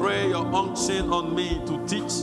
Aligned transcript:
pray 0.00 0.30
your 0.30 0.46
unction 0.54 1.12
on 1.12 1.34
me 1.34 1.60
to 1.66 1.86
teach 1.86 2.22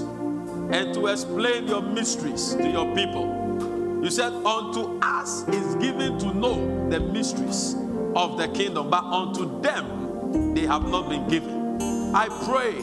and 0.75 0.95
to 0.95 1.05
explain 1.05 1.67
your 1.67 1.83
mysteries 1.83 2.55
to 2.55 2.67
your 2.67 2.95
people. 2.95 4.01
You 4.03 4.09
said, 4.09 4.33
Unto 4.33 4.99
us 4.99 5.47
is 5.49 5.75
given 5.75 6.17
to 6.17 6.33
know 6.33 6.89
the 6.89 6.99
mysteries 6.99 7.75
of 8.15 8.39
the 8.39 8.47
kingdom, 8.47 8.89
but 8.89 9.03
unto 9.03 9.61
them 9.61 10.55
they 10.55 10.65
have 10.65 10.89
not 10.89 11.07
been 11.07 11.27
given. 11.27 11.79
I 12.15 12.27
pray 12.45 12.73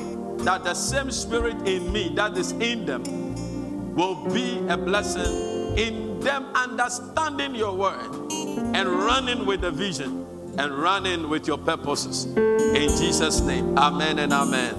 that 0.45 0.63
the 0.63 0.75
same 0.75 1.11
spirit 1.11 1.67
in 1.67 1.93
me 1.93 2.13
that 2.15 2.39
is 2.39 2.53
in 2.53 2.87
them 2.87 3.03
will 3.97 4.29
be 4.33 4.65
a 4.69 4.77
blessing 4.77 5.77
in 5.77 6.21
them 6.21 6.47
understanding 6.55 7.57
your 7.57 7.75
word 7.75 8.31
and 8.31 8.89
running 8.89 9.45
with 9.45 9.63
the 9.63 9.73
vision 9.73 10.24
and 10.59 10.73
running 10.73 11.29
with 11.29 11.47
your 11.47 11.59
purposes. 11.59 12.27
In 12.27 12.89
Jesus' 12.89 13.41
name, 13.41 13.77
amen 13.79 14.19
and 14.19 14.33
amen. 14.33 14.75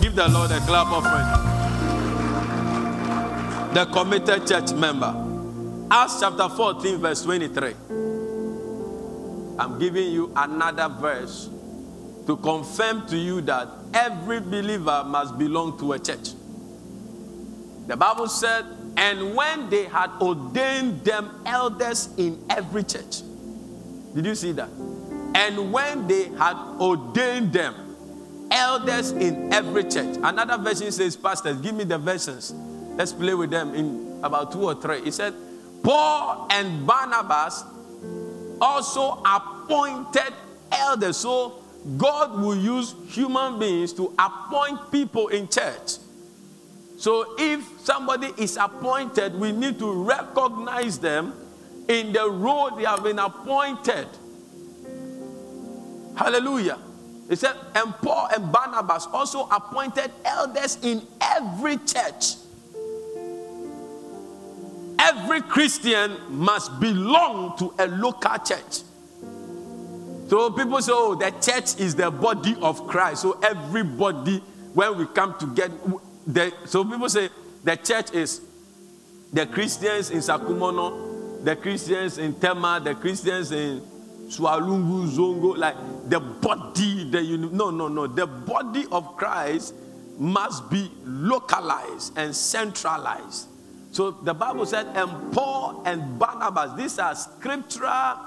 Give 0.00 0.14
the 0.14 0.28
Lord 0.28 0.50
a 0.50 0.60
clap 0.60 0.88
offering. 0.88 1.26
The 3.74 3.86
committed 3.86 4.46
church 4.46 4.72
member. 4.74 5.14
Acts 5.90 6.20
chapter 6.20 6.48
14, 6.48 6.98
verse 6.98 7.22
23. 7.22 7.74
I'm 9.58 9.78
giving 9.78 10.10
you 10.10 10.32
another 10.36 10.88
verse 10.88 11.48
to 12.26 12.36
confirm 12.36 13.06
to 13.08 13.16
you 13.16 13.40
that 13.42 13.68
every 13.94 14.40
believer 14.40 15.04
must 15.06 15.38
belong 15.38 15.78
to 15.78 15.92
a 15.92 15.98
church. 15.98 16.30
The 17.86 17.96
Bible 17.96 18.28
said, 18.28 18.64
and 18.96 19.34
when 19.34 19.68
they 19.70 19.84
had 19.84 20.10
ordained 20.20 21.04
them 21.04 21.30
elders 21.46 22.08
in 22.16 22.44
every 22.48 22.84
church. 22.84 23.22
Did 24.14 24.26
you 24.26 24.34
see 24.34 24.52
that? 24.52 24.68
And 25.34 25.72
when 25.72 26.06
they 26.06 26.28
had 26.28 26.56
ordained 26.78 27.52
them 27.52 27.92
elders 28.52 29.12
in 29.12 29.52
every 29.52 29.84
church. 29.84 30.18
Another 30.22 30.58
version 30.58 30.92
says, 30.92 31.16
Pastors, 31.16 31.60
give 31.60 31.74
me 31.74 31.84
the 31.84 31.98
versions. 31.98 32.52
Let's 32.96 33.12
play 33.12 33.34
with 33.34 33.50
them 33.50 33.74
in 33.74 34.20
about 34.22 34.52
two 34.52 34.62
or 34.62 34.74
three. 34.74 35.02
He 35.02 35.10
said, 35.10 35.34
Paul 35.82 36.46
and 36.50 36.86
Barnabas 36.86 37.64
also 38.60 39.22
appointed 39.24 40.32
elders. 40.70 41.16
So 41.16 41.62
God 41.96 42.40
will 42.40 42.56
use 42.56 42.94
human 43.08 43.58
beings 43.58 43.92
to 43.94 44.14
appoint 44.18 44.92
people 44.92 45.28
in 45.28 45.48
church. 45.48 45.96
So 46.98 47.34
if 47.38 47.66
somebody 47.80 48.28
is 48.38 48.56
appointed, 48.56 49.34
we 49.34 49.50
need 49.50 49.78
to 49.80 49.92
recognize 49.92 50.98
them 50.98 51.34
in 51.88 52.12
the 52.12 52.30
role 52.30 52.70
they 52.76 52.84
have 52.84 53.02
been 53.02 53.18
appointed. 53.18 54.06
Hallelujah. 56.16 56.78
He 57.28 57.36
said, 57.36 57.56
and 57.74 57.94
Paul 57.96 58.28
and 58.34 58.52
Barnabas 58.52 59.06
also 59.06 59.48
appointed 59.50 60.10
elders 60.24 60.78
in 60.82 61.02
every 61.20 61.78
church. 61.78 62.34
Every 64.98 65.40
Christian 65.42 66.16
must 66.28 66.78
belong 66.78 67.56
to 67.58 67.74
a 67.78 67.86
local 67.88 68.36
church. 68.38 68.82
So 70.28 70.50
people 70.50 70.80
say, 70.80 70.92
oh, 70.94 71.14
the 71.14 71.30
church 71.40 71.78
is 71.80 71.94
the 71.94 72.10
body 72.10 72.56
of 72.62 72.86
Christ. 72.86 73.22
So 73.22 73.38
everybody, 73.42 74.38
when 74.74 74.96
we 74.98 75.06
come 75.06 75.38
together, 75.38 75.74
the, 76.26 76.52
so 76.66 76.84
people 76.84 77.08
say 77.08 77.28
the 77.64 77.76
church 77.76 78.12
is 78.12 78.40
the 79.32 79.46
Christians 79.46 80.10
in 80.10 80.18
Sakumono, 80.18 81.44
the 81.44 81.56
Christians 81.56 82.18
in 82.18 82.34
Tema, 82.34 82.80
the 82.82 82.94
Christians 82.94 83.50
in 83.52 83.82
Swalungu, 84.32 85.08
Zongo, 85.08 85.56
like 85.56 85.76
the 86.08 86.20
body, 86.20 87.04
the 87.10 87.36
no, 87.36 87.70
no, 87.70 87.88
no. 87.88 88.06
The 88.06 88.26
body 88.26 88.86
of 88.90 89.16
Christ 89.16 89.74
must 90.18 90.70
be 90.70 90.90
localized 91.04 92.16
and 92.16 92.34
centralized. 92.34 93.48
So 93.92 94.10
the 94.10 94.32
Bible 94.32 94.64
said, 94.64 94.86
and 94.94 95.32
Paul 95.32 95.82
and 95.84 96.18
Barnabas, 96.18 96.74
these 96.76 96.98
are 96.98 97.14
scriptural 97.14 98.20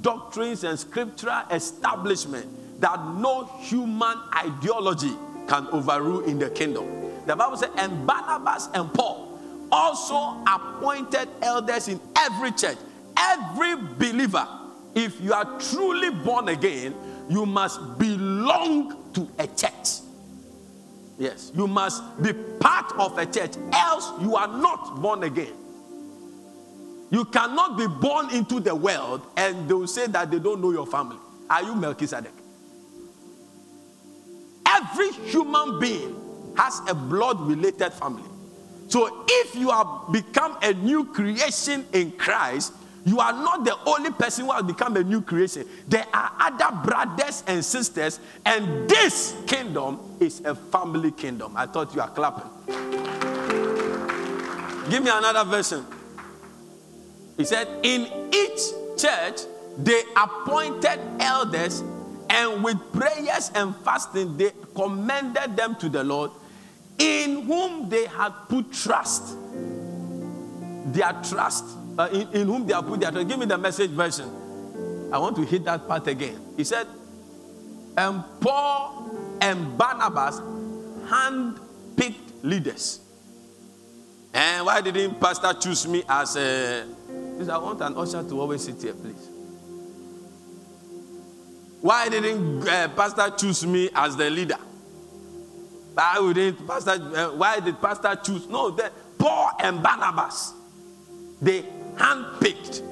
doctrines 0.00 0.64
and 0.64 0.78
scriptural 0.78 1.42
establishment 1.50 2.80
that 2.80 2.98
no 3.16 3.44
human 3.60 4.18
ideology 4.34 5.12
can 5.46 5.68
overrule 5.68 6.24
in 6.24 6.38
the 6.38 6.50
kingdom. 6.50 6.84
The 7.26 7.36
Bible 7.36 7.56
said, 7.56 7.70
and 7.76 8.04
Barnabas 8.06 8.68
and 8.74 8.92
Paul 8.92 9.38
also 9.70 10.42
appointed 10.46 11.28
elders 11.42 11.88
in 11.88 12.00
every 12.16 12.50
church. 12.52 12.78
Every 13.16 13.76
believer, 13.76 14.46
if 14.94 15.20
you 15.20 15.32
are 15.32 15.58
truly 15.60 16.10
born 16.10 16.48
again, 16.48 16.94
you 17.28 17.46
must 17.46 17.98
belong 17.98 19.12
to 19.14 19.28
a 19.38 19.46
church. 19.46 20.00
Yes, 21.18 21.52
you 21.54 21.66
must 21.66 22.02
be 22.22 22.32
part 22.32 22.92
of 22.98 23.16
a 23.18 23.26
church, 23.26 23.52
else, 23.72 24.10
you 24.20 24.36
are 24.36 24.48
not 24.48 25.00
born 25.00 25.22
again. 25.22 25.52
You 27.10 27.24
cannot 27.26 27.78
be 27.78 27.86
born 27.86 28.34
into 28.34 28.58
the 28.58 28.74
world 28.74 29.22
and 29.36 29.68
they 29.68 29.74
will 29.74 29.86
say 29.86 30.08
that 30.08 30.30
they 30.30 30.38
don't 30.38 30.60
know 30.60 30.72
your 30.72 30.86
family. 30.86 31.18
Are 31.48 31.62
you 31.62 31.74
Melchizedek? 31.74 32.32
Every 34.66 35.12
human 35.12 35.78
being 35.78 36.16
has 36.56 36.80
a 36.88 36.94
blood 36.94 37.40
related 37.40 37.92
family. 37.92 38.28
So 38.88 39.24
if 39.28 39.54
you 39.54 39.70
have 39.70 39.86
become 40.12 40.58
a 40.62 40.72
new 40.72 41.04
creation 41.04 41.86
in 41.92 42.12
Christ, 42.12 42.72
you 43.04 43.20
are 43.20 43.32
not 43.32 43.64
the 43.64 43.76
only 43.86 44.10
person 44.10 44.46
who 44.46 44.52
has 44.52 44.62
become 44.62 44.96
a 44.96 45.02
new 45.02 45.20
creation. 45.20 45.66
There 45.86 46.06
are 46.12 46.32
other 46.40 46.74
brothers 46.84 47.44
and 47.46 47.64
sisters, 47.64 48.18
and 48.46 48.88
this 48.88 49.36
kingdom 49.46 50.00
is 50.20 50.40
a 50.40 50.54
family 50.54 51.10
kingdom. 51.10 51.52
I 51.56 51.66
thought 51.66 51.94
you 51.94 52.00
are 52.00 52.08
clapping. 52.08 52.50
Give 54.90 55.02
me 55.02 55.10
another 55.12 55.44
version. 55.44 55.84
He 57.36 57.44
said, 57.44 57.68
In 57.82 58.32
each 58.32 58.60
church, 58.96 59.40
they 59.78 60.02
appointed 60.16 61.00
elders, 61.20 61.82
and 62.30 62.64
with 62.64 62.78
prayers 62.92 63.50
and 63.54 63.76
fasting, 63.76 64.36
they 64.36 64.52
commended 64.74 65.56
them 65.56 65.76
to 65.76 65.88
the 65.88 66.02
Lord 66.04 66.30
in 66.98 67.42
whom 67.42 67.88
they 67.88 68.06
had 68.06 68.30
put 68.48 68.72
trust. 68.72 69.36
Their 70.86 71.12
trust, 71.28 71.64
uh, 71.98 72.08
in, 72.12 72.28
in 72.32 72.46
whom 72.46 72.66
they 72.66 72.74
have 72.74 72.86
put 72.86 73.00
their 73.00 73.10
trust. 73.10 73.28
Give 73.28 73.38
me 73.38 73.46
the 73.46 73.58
message 73.58 73.90
version. 73.90 74.28
I 75.12 75.18
want 75.18 75.36
to 75.36 75.42
hit 75.42 75.64
that 75.64 75.86
part 75.86 76.06
again. 76.08 76.38
He 76.56 76.64
said, 76.64 76.86
and 77.96 78.24
Paul 78.40 79.38
and 79.40 79.78
Barnabas 79.78 80.38
hand-picked 81.08 82.44
leaders. 82.44 83.00
And 84.32 84.66
why 84.66 84.80
didn't 84.80 85.20
Pastor 85.20 85.54
choose 85.54 85.86
me 85.86 86.02
as 86.08 86.36
a? 86.36 86.84
Please, 87.36 87.48
I 87.48 87.56
want 87.58 87.80
an 87.80 87.96
usher 87.96 88.22
to 88.28 88.40
always 88.40 88.64
sit 88.64 88.82
here, 88.82 88.94
please. 88.94 89.28
Why 91.80 92.08
didn't 92.08 92.66
uh, 92.66 92.88
Pastor 92.88 93.30
choose 93.36 93.64
me 93.64 93.90
as 93.94 94.16
the 94.16 94.28
leader? 94.30 94.58
Why 95.94 96.18
wouldn't 96.18 96.66
Pastor? 96.66 96.90
Uh, 96.92 97.28
why 97.36 97.60
did 97.60 97.80
Pastor 97.80 98.16
choose? 98.24 98.48
No, 98.48 98.70
the, 98.70 98.90
Paul 99.18 99.52
and 99.60 99.80
Barnabas, 99.80 100.54
they 101.40 101.64
handpicked 101.96 102.82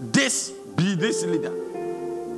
this 0.00 0.50
be 0.76 0.94
this 0.94 1.24
leader. 1.24 1.52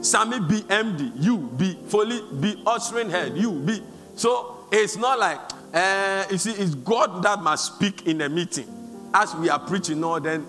Sammy 0.03 0.41
be 0.41 0.63
MD, 0.63 1.13
you 1.17 1.37
be 1.39 1.79
Foley 1.87 2.23
be 2.41 2.61
ushering 2.67 3.11
head, 3.11 3.37
you 3.37 3.53
be. 3.53 3.83
So 4.17 4.67
it's 4.73 4.97
not 4.97 5.19
like 5.19 5.39
uh, 5.73 6.25
you 6.31 6.39
see, 6.39 6.53
it's 6.53 6.75
God 6.75 7.23
that 7.23 7.43
must 7.43 7.75
speak 7.75 8.07
in 8.07 8.21
a 8.23 8.29
meeting. 8.29 8.67
As 9.13 9.35
we 9.35 9.49
are 9.51 9.59
preaching, 9.59 10.01
no, 10.01 10.19
then 10.19 10.47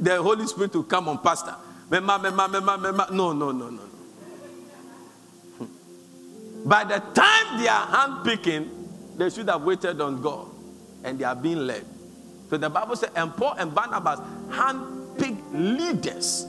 the 0.00 0.20
Holy 0.20 0.46
Spirit 0.46 0.74
will 0.74 0.82
come 0.82 1.08
on, 1.08 1.18
Pastor. 1.18 1.54
Mema, 1.88 2.18
mema, 2.18 2.48
mema, 2.48 2.78
mema. 2.78 3.10
No, 3.12 3.32
no, 3.32 3.52
no, 3.52 3.70
no. 3.70 3.82
By 6.64 6.84
the 6.84 6.98
time 6.98 7.58
they 7.60 7.68
are 7.68 7.86
handpicking, 7.86 8.68
they 9.16 9.30
should 9.30 9.48
have 9.48 9.62
waited 9.62 10.00
on 10.00 10.20
God 10.20 10.48
and 11.04 11.18
they 11.18 11.24
are 11.24 11.34
being 11.36 11.66
led. 11.66 11.84
So 12.52 12.58
the 12.58 12.68
Bible 12.68 12.96
says, 12.96 13.08
and 13.16 13.34
Paul 13.34 13.54
and 13.54 13.74
Barnabas 13.74 14.20
handpicked 14.50 15.54
leaders 15.54 16.46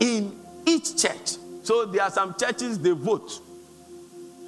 in 0.00 0.36
each 0.66 1.00
church. 1.00 1.36
So 1.62 1.86
there 1.86 2.02
are 2.02 2.10
some 2.10 2.34
churches 2.34 2.76
they 2.80 2.90
vote. 2.90 3.40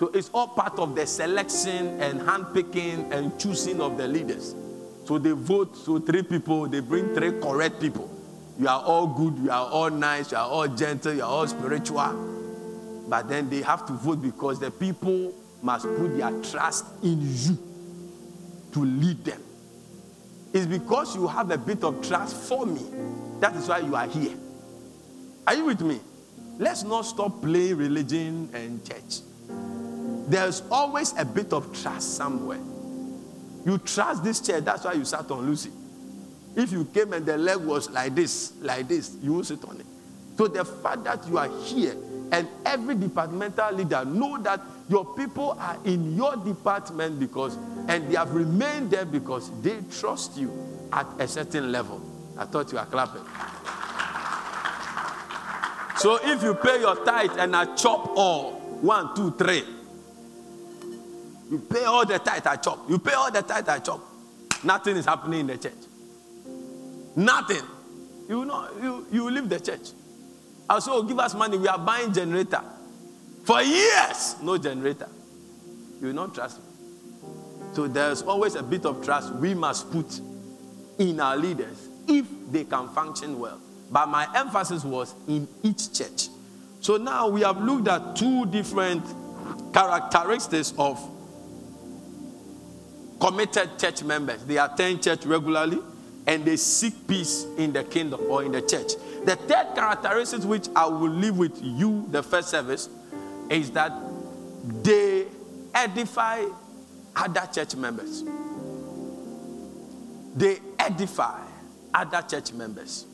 So 0.00 0.09
it's 0.09 0.29
all 0.35 0.49
part 0.49 0.76
of 0.81 0.97
the 0.97 1.06
selection 1.06 2.00
and 2.00 2.20
handpicking 2.20 3.12
and 3.12 3.38
choosing 3.38 3.81
of 3.81 3.97
the 3.97 4.09
leaders. 4.09 4.56
So 5.05 5.19
they 5.19 5.31
vote, 5.31 5.76
so 5.76 6.00
three 6.00 6.25
people, 6.25 6.67
they 6.67 6.81
bring 6.81 7.14
three 7.14 7.38
correct 7.41 7.81
people. 7.81 8.11
You 8.59 8.67
are 8.67 8.82
all 8.82 9.06
good, 9.06 9.38
you 9.38 9.53
are 9.53 9.69
all 9.71 9.88
nice, 9.88 10.32
you 10.32 10.38
are 10.38 10.49
all 10.49 10.67
gentle, 10.67 11.14
you 11.14 11.23
are 11.23 11.31
all 11.31 11.47
spiritual. 11.47 13.05
But 13.09 13.29
then 13.29 13.49
they 13.49 13.62
have 13.62 13.87
to 13.87 13.93
vote 13.93 14.21
because 14.21 14.59
the 14.59 14.73
people 14.73 15.32
must 15.62 15.85
put 15.85 16.19
their 16.19 16.32
trust 16.43 16.87
in 17.05 17.21
you 17.21 17.56
to 18.73 18.85
lead 18.85 19.25
them. 19.25 19.44
It's 20.53 20.67
because 20.67 21.15
you 21.15 21.27
have 21.27 21.50
a 21.50 21.59
bit 21.59 21.85
of 21.85 22.06
trust 22.06 22.37
for 22.49 22.67
me. 22.67 22.81
That 23.41 23.55
is 23.56 23.69
why 23.69 23.79
you 23.79 23.95
are 23.95 24.06
here. 24.06 24.37
Are 25.47 25.55
you 25.55 25.67
with 25.67 25.81
me? 25.81 26.00
Let's 26.59 26.83
not 26.83 27.03
stop 27.03 27.41
playing 27.41 27.77
religion 27.77 28.50
and 28.53 28.85
church. 28.85 29.21
There's 30.29 30.62
always 30.71 31.15
a 31.17 31.25
bit 31.25 31.53
of 31.53 31.73
trust 31.81 32.17
somewhere. 32.17 32.61
You 33.65 33.79
trust 33.79 34.25
this 34.25 34.41
chair, 34.41 34.61
that's 34.61 34.85
why 34.85 34.95
you 34.95 35.05
sat 35.05 35.31
on 35.31 35.47
Lucy. 35.47 35.71
If 36.56 36.73
you 36.73 36.85
came 36.87 37.12
and 37.12 37.25
the 37.25 37.37
leg 37.37 37.59
was 37.59 37.91
like 37.91 38.15
this, 38.15 38.53
like 38.61 38.89
this, 38.89 39.17
you 39.23 39.35
won't 39.35 39.47
sit 39.47 39.65
on 39.65 39.81
it. 39.81 39.87
So 40.37 40.49
the 40.49 40.65
fact 40.65 41.05
that 41.05 41.27
you 41.29 41.39
are 41.39 41.49
here 41.65 41.95
and 42.33 42.49
every 42.67 42.95
departmental 42.95 43.73
leader 43.75 44.05
know 44.05 44.39
that 44.43 44.61
your 44.89 45.05
people 45.15 45.57
are 45.59 45.79
in 45.85 46.17
your 46.17 46.37
department 46.37 47.19
because 47.19 47.57
and 47.89 48.09
they 48.11 48.17
have 48.17 48.35
remained 48.35 48.91
there 48.91 49.05
because 49.05 49.51
they 49.63 49.79
trust 49.91 50.37
you 50.37 50.53
at 50.93 51.07
a 51.19 51.27
certain 51.27 51.73
level. 51.73 52.01
I 52.39 52.45
thought 52.45 52.71
you 52.71 52.79
were 52.79 52.85
clapping. 52.85 53.23
So 55.99 56.19
if 56.23 56.43
you 56.43 56.55
pay 56.55 56.81
your 56.81 57.05
tithe 57.05 57.33
and 57.39 57.57
I 57.57 57.75
chop 57.75 58.13
all, 58.17 58.53
one, 58.81 59.17
two, 59.17 59.33
three, 59.33 59.65
you 61.51 61.59
pay 61.59 61.85
all 61.85 62.07
the 62.07 62.19
tithe 62.19 62.47
I 62.47 62.57
chop. 62.57 62.89
You 62.89 62.99
pay 62.99 63.15
all 63.15 63.33
the 63.33 63.43
tithe 63.43 63.69
I 63.69 63.79
chop. 63.81 64.01
Nothing 64.63 64.97
is 64.97 65.07
happening 65.07 65.41
in 65.41 65.47
the 65.49 65.57
church. 65.57 65.73
Nothing. 67.17 67.63
You 68.29 68.45
know, 68.45 68.69
you, 68.81 69.07
you 69.11 69.31
leave 69.31 69.49
the 69.49 69.59
church. 69.59 69.91
I 70.69 70.79
say, 70.81 70.91
oh, 70.93 71.03
give 71.03 71.19
us 71.19 71.35
money. 71.35 71.57
We 71.57 71.69
are 71.69 71.78
buying 71.78 72.12
generator. 72.12 72.62
For 73.45 73.62
years, 73.62 74.37
no 74.43 74.59
generator. 74.59 75.09
You 76.00 76.09
will 76.09 76.14
not 76.14 76.35
trust 76.35 76.59
me. 76.59 76.64
So 77.73 77.87
there's 77.87 78.23
always 78.23 78.54
a 78.54 78.62
bit 78.62 78.85
of 78.87 79.04
trust 79.04 79.33
we 79.35 79.54
must 79.54 79.90
put 79.90 80.21
in 80.99 81.21
our 81.21 81.37
leaders 81.37 81.88
if 82.07 82.26
they 82.50 82.64
can 82.64 82.88
function 82.88 83.38
well. 83.38 83.61
But 83.90 84.07
my 84.09 84.28
emphasis 84.35 84.85
was 84.85 85.14
in 85.26 85.49
each 85.62 85.93
church. 85.93 86.28
So 86.81 86.97
now 86.97 87.28
we 87.28 87.40
have 87.43 87.62
looked 87.62 87.88
at 87.88 88.16
two 88.16 88.47
different 88.47 89.04
characteristics 89.73 90.75
of 90.78 90.99
committed 93.21 93.78
church 93.78 94.02
members. 94.02 94.45
They 94.45 94.59
attend 94.59 95.02
church 95.02 95.25
regularly 95.25 95.78
and 96.26 96.45
they 96.45 96.57
seek 96.57 97.09
peace 97.09 97.47
in 97.57 97.73
the 97.73 97.85
kingdom 97.85 98.21
or 98.28 98.45
in 98.45 98.52
the 98.52 98.62
church. 98.62 98.93
The 99.25 99.37
third 99.37 99.75
characteristic, 99.75 100.45
which 100.45 100.69
I 100.75 100.87
will 100.87 101.11
leave 101.11 101.37
with 101.37 101.61
you, 101.63 102.07
the 102.11 102.23
first 102.23 102.49
service, 102.49 102.89
is 103.51 103.71
that 103.73 103.93
they 104.83 105.27
edify 105.75 106.45
other 107.17 107.49
church 107.53 107.75
members. 107.77 108.23
They 110.35 110.59
edify 110.79 111.41
other 111.93 112.23
church 112.23 112.53
members. 112.53 113.07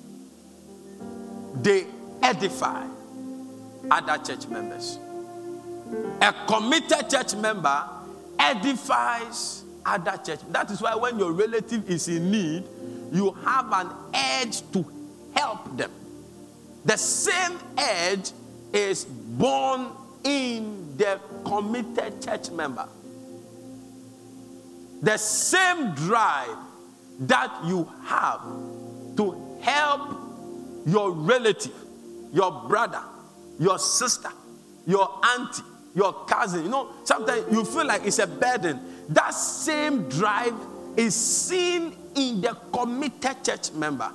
They 1.63 1.87
edify 2.23 2.87
other 3.91 4.23
church 4.23 4.47
members. 4.49 4.99
A 6.21 6.35
committed 6.47 7.09
church 7.11 7.35
member 7.37 7.85
edifies 8.39 9.63
other 9.87 10.19
church. 10.25 10.41
That 10.51 10.71
is 10.71 10.81
why 10.81 10.95
when 10.97 11.19
your 11.19 11.33
relative 11.33 11.89
is 11.89 12.09
in 12.09 12.31
need, 12.31 12.65
you 13.13 13.33
have 13.45 13.73
an 13.73 13.91
edge 14.13 14.63
to 14.73 14.85
help 15.35 15.77
them. 15.77 15.91
The 16.85 16.97
same 16.97 17.59
edge 17.79 18.33
is 18.73 19.05
born 19.05 19.89
in 20.25 20.97
the 20.97 21.21
committed 21.45 22.23
church 22.23 22.51
member. 22.51 22.89
The 25.03 25.17
same 25.17 25.95
drive 25.95 26.57
that 27.21 27.65
you 27.65 27.89
have 28.05 28.43
to 29.17 29.59
help 29.61 30.11
your 30.87 31.13
relative, 31.13 31.75
your 32.33 32.51
brother, 32.69 33.03
your 33.59 33.79
sister, 33.79 34.31
your 34.87 35.09
auntie, 35.37 35.63
your 35.95 36.13
cousin. 36.25 36.65
You 36.65 36.71
know, 36.71 36.91
sometimes 37.05 37.45
you 37.53 37.65
feel 37.65 37.87
like 37.87 38.05
it's 38.05 38.19
a 38.19 38.27
burden. 38.27 38.81
That 39.11 39.31
same 39.31 40.09
drive 40.09 40.55
is 40.97 41.15
seen 41.15 41.97
in 42.15 42.41
the 42.41 42.57
committed 42.73 43.45
church 43.45 43.73
member. 43.73 44.11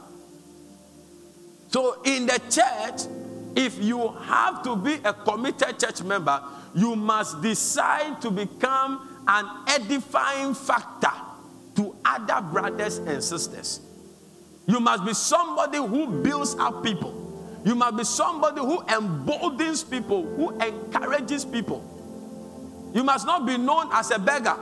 So, 1.69 2.01
in 2.03 2.25
the 2.25 2.41
church, 2.49 3.07
if 3.55 3.81
you 3.81 4.07
have 4.07 4.63
to 4.63 4.75
be 4.75 4.95
a 5.05 5.13
committed 5.13 5.79
church 5.79 6.01
member, 6.01 6.41
you 6.73 6.95
must 6.95 7.41
decide 7.41 8.19
to 8.21 8.31
become 8.31 9.23
an 9.27 9.45
edifying 9.67 10.55
factor 10.55 11.11
to 11.75 11.95
other 12.03 12.41
brothers 12.41 12.97
and 12.97 13.23
sisters. 13.23 13.81
You 14.65 14.79
must 14.79 15.05
be 15.05 15.13
somebody 15.13 15.77
who 15.77 16.07
builds 16.23 16.55
up 16.55 16.83
people. 16.83 17.61
You 17.63 17.75
must 17.75 17.97
be 17.97 18.03
somebody 18.03 18.61
who 18.61 18.81
emboldens 18.87 19.83
people, 19.83 20.25
who 20.35 20.57
encourages 20.59 21.45
people. 21.45 21.85
You 22.95 23.03
must 23.03 23.27
not 23.27 23.45
be 23.45 23.57
known 23.57 23.89
as 23.91 24.09
a 24.09 24.17
beggar. 24.17 24.57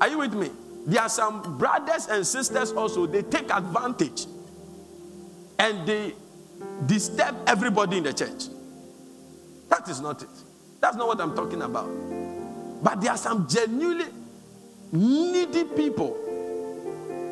Are 0.00 0.08
you 0.08 0.18
with 0.18 0.34
me? 0.34 0.50
There 0.86 1.02
are 1.02 1.08
some 1.08 1.58
brothers 1.58 2.06
and 2.06 2.24
sisters 2.24 2.70
also, 2.70 3.06
they 3.06 3.22
take 3.22 3.50
advantage 3.52 4.26
and 5.58 5.86
they 5.86 6.14
disturb 6.86 7.36
everybody 7.46 7.98
in 7.98 8.04
the 8.04 8.12
church. 8.12 8.44
That 9.68 9.88
is 9.88 10.00
not 10.00 10.22
it. 10.22 10.28
That's 10.80 10.96
not 10.96 11.06
what 11.06 11.20
I'm 11.20 11.34
talking 11.34 11.62
about. 11.62 11.88
But 12.82 13.00
there 13.00 13.10
are 13.10 13.16
some 13.16 13.48
genuinely 13.48 14.06
needy 14.92 15.64
people 15.64 16.16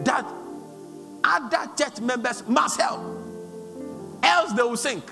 that 0.04 0.26
other 1.23 1.71
church 1.76 2.00
members 2.00 2.47
must 2.47 2.81
help. 2.81 3.00
Else 4.23 4.52
they 4.52 4.62
will 4.62 4.76
sink. 4.76 5.04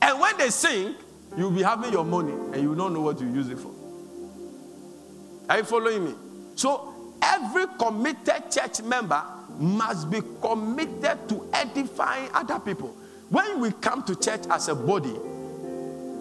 And 0.00 0.20
when 0.20 0.36
they 0.38 0.50
sink, 0.50 0.96
you'll 1.36 1.50
be 1.50 1.62
having 1.62 1.92
your 1.92 2.04
money 2.04 2.32
and 2.32 2.62
you 2.62 2.74
don't 2.74 2.94
know 2.94 3.02
what 3.02 3.18
to 3.18 3.24
use 3.24 3.48
it 3.50 3.58
for. 3.58 3.72
Are 5.48 5.58
you 5.58 5.64
following 5.64 6.04
me? 6.04 6.14
So 6.54 7.14
every 7.22 7.66
committed 7.78 8.50
church 8.50 8.82
member 8.82 9.22
must 9.60 10.10
be 10.10 10.20
committed 10.40 11.28
to 11.28 11.48
edifying 11.52 12.30
other 12.32 12.58
people. 12.58 12.96
When 13.28 13.60
we 13.60 13.72
come 13.72 14.02
to 14.04 14.16
church 14.16 14.42
as 14.50 14.68
a 14.68 14.74
body, 14.74 15.14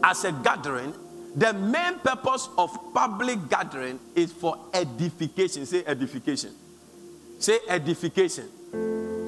as 0.03 0.25
a 0.25 0.31
gathering, 0.31 0.93
the 1.35 1.53
main 1.53 1.99
purpose 1.99 2.49
of 2.57 2.77
public 2.93 3.49
gathering 3.49 3.99
is 4.15 4.31
for 4.31 4.57
edification. 4.73 5.65
Say 5.65 5.83
edification. 5.85 6.51
Say 7.39 7.59
edification. 7.67 8.49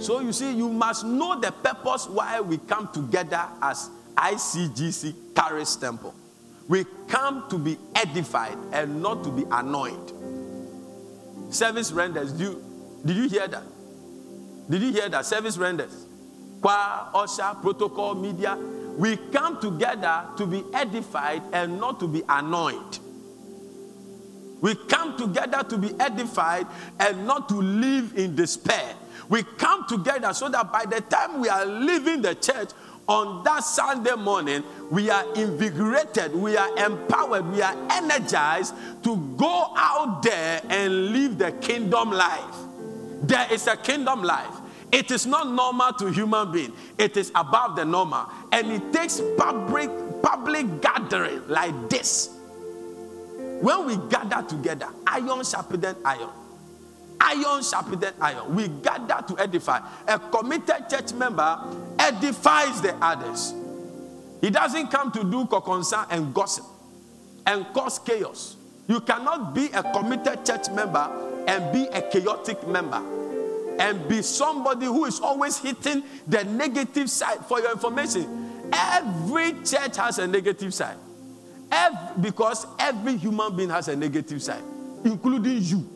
So 0.01 0.19
you 0.19 0.33
see, 0.33 0.53
you 0.53 0.67
must 0.67 1.05
know 1.05 1.39
the 1.39 1.51
purpose 1.51 2.07
why 2.07 2.41
we 2.41 2.57
come 2.57 2.91
together 2.91 3.47
as 3.61 3.89
ICGC 4.15 5.35
Charis 5.35 5.75
Temple. 5.75 6.13
We 6.67 6.85
come 7.07 7.49
to 7.49 7.57
be 7.57 7.77
edified 7.95 8.57
and 8.73 9.01
not 9.01 9.23
to 9.23 9.29
be 9.31 9.43
annoyed. 9.51 10.11
Service 11.53 11.91
renders. 11.91 12.39
You, 12.39 12.63
did 13.05 13.15
you 13.15 13.29
hear 13.29 13.47
that? 13.47 13.63
Did 14.71 14.83
you 14.83 14.91
hear 14.93 15.09
that? 15.09 15.25
Service 15.25 15.57
renders. 15.57 16.05
Choir, 16.61 17.07
usher, 17.13 17.53
protocol, 17.61 18.15
media. 18.15 18.57
We 18.97 19.17
come 19.17 19.59
together 19.59 20.23
to 20.37 20.45
be 20.45 20.63
edified 20.73 21.41
and 21.51 21.77
not 21.77 21.99
to 21.99 22.07
be 22.07 22.23
annoyed. 22.29 22.99
We 24.61 24.75
come 24.75 25.17
together 25.17 25.63
to 25.63 25.77
be 25.77 25.91
edified 25.99 26.67
and 27.01 27.27
not 27.27 27.49
to 27.49 27.55
live 27.55 28.17
in 28.17 28.33
despair. 28.37 28.95
We 29.27 29.43
come 29.43 29.87
together 29.89 30.33
so 30.33 30.47
that 30.47 30.71
by 30.71 30.85
the 30.85 31.01
time 31.01 31.41
we 31.41 31.49
are 31.49 31.65
leaving 31.65 32.21
the 32.21 32.35
church 32.35 32.69
on 33.07 33.43
that 33.43 33.65
Sunday 33.65 34.15
morning, 34.15 34.63
we 34.89 35.09
are 35.09 35.25
invigorated, 35.35 36.33
we 36.33 36.55
are 36.55 36.77
empowered, 36.77 37.45
we 37.51 37.61
are 37.61 37.75
energized 37.91 38.73
to 39.03 39.17
go 39.35 39.73
out 39.75 40.23
there 40.23 40.61
and 40.69 41.11
live 41.11 41.37
the 41.37 41.51
kingdom 41.53 42.11
life. 42.11 42.55
There 43.23 43.51
is 43.51 43.67
a 43.67 43.75
kingdom 43.75 44.23
life. 44.23 44.60
It 44.91 45.09
is 45.09 45.25
not 45.25 45.49
normal 45.49 45.93
to 45.93 46.11
human 46.11 46.51
being. 46.51 46.73
It 46.97 47.15
is 47.15 47.31
above 47.33 47.75
the 47.77 47.85
normal. 47.85 48.29
And 48.51 48.71
it 48.71 48.91
takes 48.91 49.21
public 49.37 49.89
public 50.21 50.81
gathering 50.81 51.47
like 51.47 51.89
this. 51.89 52.29
When 53.61 53.85
we 53.85 53.97
gather 54.09 54.45
together, 54.47 54.87
iron 55.07 55.43
sharpened 55.43 55.95
iron. 56.03 56.29
Iron 57.21 57.63
sharpened 57.63 58.11
iron. 58.19 58.55
We 58.55 58.67
gather 58.67 59.23
to 59.27 59.39
edify. 59.39 59.79
A 60.07 60.19
committed 60.19 60.89
church 60.89 61.13
member 61.13 61.59
edifies 61.97 62.81
the 62.81 62.95
others. 63.01 63.53
He 64.41 64.49
doesn't 64.49 64.87
come 64.89 65.11
to 65.11 65.23
do 65.23 65.45
concern 65.45 66.05
and 66.09 66.33
gossip 66.33 66.65
and 67.45 67.65
cause 67.73 67.99
chaos. 67.99 68.57
You 68.87 68.99
cannot 69.01 69.53
be 69.53 69.67
a 69.67 69.83
committed 69.93 70.45
church 70.45 70.69
member 70.71 71.09
and 71.47 71.71
be 71.71 71.85
a 71.87 72.01
chaotic 72.01 72.67
member 72.67 73.20
and 73.81 74.07
be 74.07 74.21
somebody 74.21 74.85
who 74.85 75.05
is 75.05 75.19
always 75.19 75.57
hitting 75.57 76.03
the 76.27 76.43
negative 76.43 77.09
side. 77.09 77.43
For 77.47 77.59
your 77.59 77.71
information, 77.71 78.69
every 78.71 79.53
church 79.63 79.97
has 79.97 80.19
a 80.19 80.27
negative 80.27 80.71
side. 80.71 80.97
Every, 81.71 82.21
because 82.21 82.67
every 82.77 83.17
human 83.17 83.55
being 83.55 83.69
has 83.71 83.87
a 83.87 83.95
negative 83.95 84.43
side, 84.43 84.61
including 85.03 85.63
you. 85.63 85.89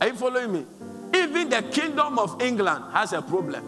Are 0.00 0.06
you 0.06 0.14
following 0.14 0.52
me? 0.52 0.66
Even 1.14 1.48
the 1.48 1.62
kingdom 1.62 2.16
of 2.20 2.40
England 2.40 2.84
has 2.92 3.12
a 3.12 3.22
problem. 3.22 3.64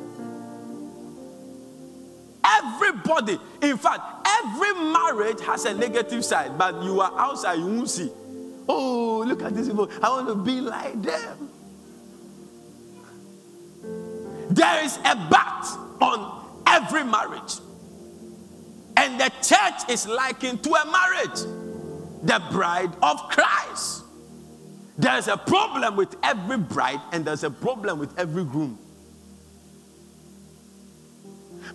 Everybody, 2.44 3.40
in 3.60 3.76
fact, 3.76 4.02
every 4.24 4.72
marriage 4.92 5.40
has 5.40 5.64
a 5.64 5.74
negative 5.74 6.24
side, 6.24 6.56
but 6.56 6.80
you 6.84 7.00
are 7.00 7.12
outside, 7.18 7.58
you 7.58 7.66
won't 7.66 7.90
see. 7.90 8.10
Oh, 8.68 9.24
look 9.26 9.42
at 9.42 9.52
these 9.52 9.68
people. 9.68 9.90
I 10.00 10.10
want 10.10 10.28
to 10.28 10.36
be 10.36 10.60
like 10.60 11.02
them. 11.02 11.51
There 14.52 14.84
is 14.84 14.98
a 14.98 15.16
bat 15.30 15.66
on 16.02 16.62
every 16.66 17.04
marriage. 17.04 17.54
And 18.98 19.18
the 19.18 19.30
church 19.42 19.88
is 19.88 20.06
likened 20.06 20.62
to 20.64 20.74
a 20.74 20.84
marriage, 20.92 21.40
the 22.22 22.42
bride 22.50 22.94
of 23.02 23.16
Christ. 23.30 24.04
There's 24.98 25.28
a 25.28 25.38
problem 25.38 25.96
with 25.96 26.14
every 26.22 26.58
bride, 26.58 27.00
and 27.12 27.24
there's 27.24 27.44
a 27.44 27.50
problem 27.50 27.98
with 27.98 28.16
every 28.18 28.44
groom. 28.44 28.78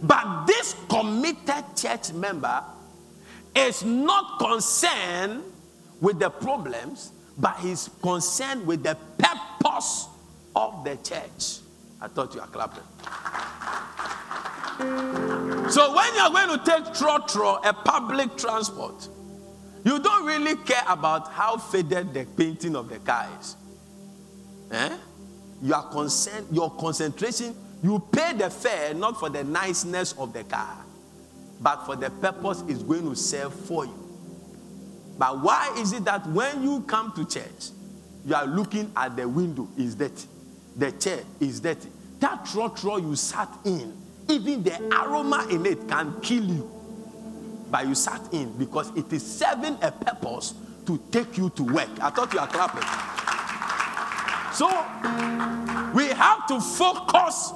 But 0.04 0.46
this 0.46 0.76
committed 0.88 1.66
church 1.76 2.14
member 2.14 2.64
is 3.56 3.84
not 3.84 4.38
concerned 4.38 5.42
with 6.00 6.20
the 6.20 6.30
problems, 6.30 7.12
but 7.40 7.58
he's 7.58 7.90
concerned 8.04 8.68
with 8.68 8.84
the 8.84 8.96
purpose 9.18 10.08
of 10.56 10.84
the 10.84 10.96
church. 10.98 11.67
I 12.02 12.08
thought 12.08 12.34
you 12.36 12.42
were 12.42 12.48
clapping. 12.48 12.84
So 15.70 15.94
when 15.96 16.14
you 16.14 16.22
are 16.22 16.30
going 16.30 16.60
to 16.60 16.66
take 16.66 16.84
trotro, 16.94 17.66
a 17.66 17.74
public 17.74 18.38
transport, 18.38 19.10
you 19.84 20.00
don't 20.00 20.26
really 20.26 20.56
care 20.58 20.84
about 20.88 21.32
how 21.32 21.58
faded 21.58 22.14
the 22.14 22.26
painting 22.38 22.76
of 22.76 22.90
the 22.90 23.00
car 23.00 23.28
is. 23.40 23.56
Eh? 24.72 24.98
You 25.64 25.74
are 25.74 25.90
concerned, 25.90 26.48
your 26.52 26.70
concentration, 26.72 27.56
you 27.82 28.00
pay 28.12 28.34
the 28.34 28.50
fare 28.50 28.94
not 28.94 29.20
for 29.20 29.30
the 29.30 29.44
niceness 29.44 30.14
of 30.14 30.34
the 30.34 30.44
car, 30.44 30.78
but 31.60 31.86
for 31.86 31.96
the 31.96 32.10
purpose 32.10 32.64
it's 32.68 32.84
going 32.84 33.10
to 33.10 33.16
serve 33.16 33.54
for 33.54 33.86
you. 33.86 34.08
But 35.18 35.42
why 35.42 35.74
is 35.78 35.94
it 35.94 36.06
that 36.06 36.28
when 36.28 36.62
you 36.62 36.82
come 36.82 37.12
to 37.14 37.26
church, 37.26 37.72
you 38.26 38.36
are 38.36 38.46
looking 38.46 38.92
at 38.96 39.16
the 39.16 39.28
window 39.28 39.68
is 39.78 39.96
dirty, 39.96 40.28
the 40.78 40.92
chair 40.94 41.20
is 41.40 41.60
dirty. 41.60 41.90
That 42.20 42.46
trotro 42.46 43.02
you 43.02 43.16
sat 43.16 43.50
in, 43.66 43.94
even 44.30 44.64
the 44.64 44.82
aroma 44.96 45.48
in 45.50 45.66
it 45.66 45.88
can 45.88 46.20
kill 46.22 46.44
you. 46.44 46.72
But 47.70 47.88
you 47.88 47.96
sat 47.96 48.22
in 48.34 48.52
because 48.58 48.96
it 48.96 49.12
is 49.12 49.26
serving 49.26 49.78
a 49.82 49.92
purpose 49.92 50.54
to 50.86 51.00
take 51.12 51.38
you 51.38 51.50
to 51.52 51.64
work. 51.64 51.90
I 52.00 52.10
thought 52.10 52.34
you 52.34 52.40
were 52.40 52.48
clapping. 52.48 52.84
So 54.54 54.68
we 55.94 56.08
have 56.08 56.48
to 56.48 56.62
focus 56.62 57.54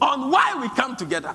on 0.00 0.30
why 0.30 0.56
we 0.60 0.68
come 0.70 0.96
together. 0.96 1.34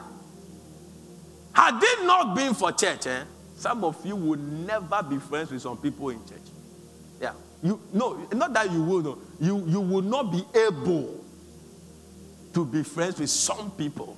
Had 1.53 1.79
it 1.81 2.05
not 2.05 2.35
been 2.35 2.53
for 2.53 2.71
church, 2.71 3.05
eh, 3.05 3.23
some 3.57 3.83
of 3.83 4.03
you 4.05 4.15
would 4.15 4.39
never 4.39 5.03
be 5.03 5.17
friends 5.17 5.51
with 5.51 5.61
some 5.61 5.77
people 5.77 6.09
in 6.09 6.25
church. 6.25 6.52
You 7.63 7.79
no, 7.93 8.27
not 8.33 8.53
that 8.53 8.71
you 8.71 8.83
will. 8.83 9.19
You 9.39 9.65
you 9.65 9.79
will 9.79 10.01
not 10.01 10.31
be 10.31 10.43
able 10.53 11.23
to 12.53 12.65
be 12.65 12.83
friends 12.83 13.19
with 13.19 13.29
some 13.29 13.71
people 13.71 14.17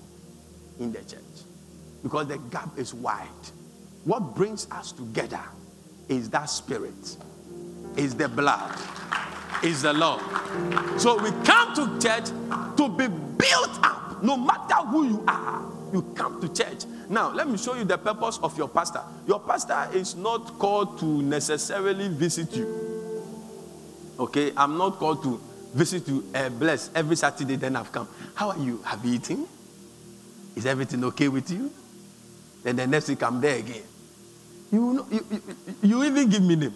in 0.80 0.92
the 0.92 1.00
church 1.00 1.22
because 2.04 2.28
the 2.28 2.38
gap 2.50 2.78
is 2.78 2.94
wide. 2.94 3.28
What 4.04 4.36
brings 4.36 4.70
us 4.72 4.92
together 4.92 5.42
is 6.10 6.30
that 6.32 6.46
spirit, 6.46 7.18
is 7.96 8.16
the 8.16 8.28
blood, 8.30 8.78
is 9.64 9.84
the 9.84 9.94
love. 9.94 10.22
So 11.00 11.22
we 11.22 11.32
come 11.44 11.74
to 11.76 12.00
church 12.00 12.30
to 12.78 12.90
be 12.90 13.08
built 13.08 13.80
up. 13.84 14.24
No 14.24 14.38
matter 14.38 14.76
who 14.88 15.08
you 15.08 15.24
are, 15.28 15.64
you 15.94 16.02
come 16.16 16.42
to 16.42 16.48
church. 16.52 16.86
Now, 17.10 17.32
let 17.32 17.48
me 17.48 17.58
show 17.58 17.76
you 17.76 17.84
the 17.84 17.98
purpose 17.98 18.40
of 18.42 18.58
your 18.58 18.70
pastor. 18.70 19.02
Your 19.28 19.40
pastor 19.40 19.88
is 19.94 20.16
not 20.16 20.58
called 20.58 21.00
to 21.00 21.06
necessarily 21.06 22.08
visit 22.08 22.56
you. 22.56 22.95
Okay, 24.18 24.54
I'm 24.56 24.78
not 24.78 24.98
called 24.98 25.24
to 25.24 25.42
visit 25.74 26.08
you, 26.08 26.24
uh, 26.34 26.50
bless 26.50 26.90
every 26.96 27.18
Saturday, 27.18 27.58
then 27.58 27.76
I've 27.76 27.92
come. 27.92 28.08
How 28.34 28.52
are 28.52 28.58
you? 28.58 28.82
Have 28.86 29.04
you 29.04 29.16
eaten? 29.16 29.46
Is 30.56 30.66
everything 30.66 31.04
okay 31.04 31.28
with 31.28 31.52
you? 31.52 31.70
Then 32.64 32.78
the 32.78 32.88
next 32.88 33.10
week 33.10 33.22
I'm 33.24 33.42
there 33.42 33.58
again. 33.60 33.84
You, 34.72 34.94
know, 34.94 35.06
you, 35.12 35.26
you, 35.30 35.42
you 35.82 36.04
even 36.06 36.30
give 36.30 36.42
me 36.42 36.56
name. 36.56 36.74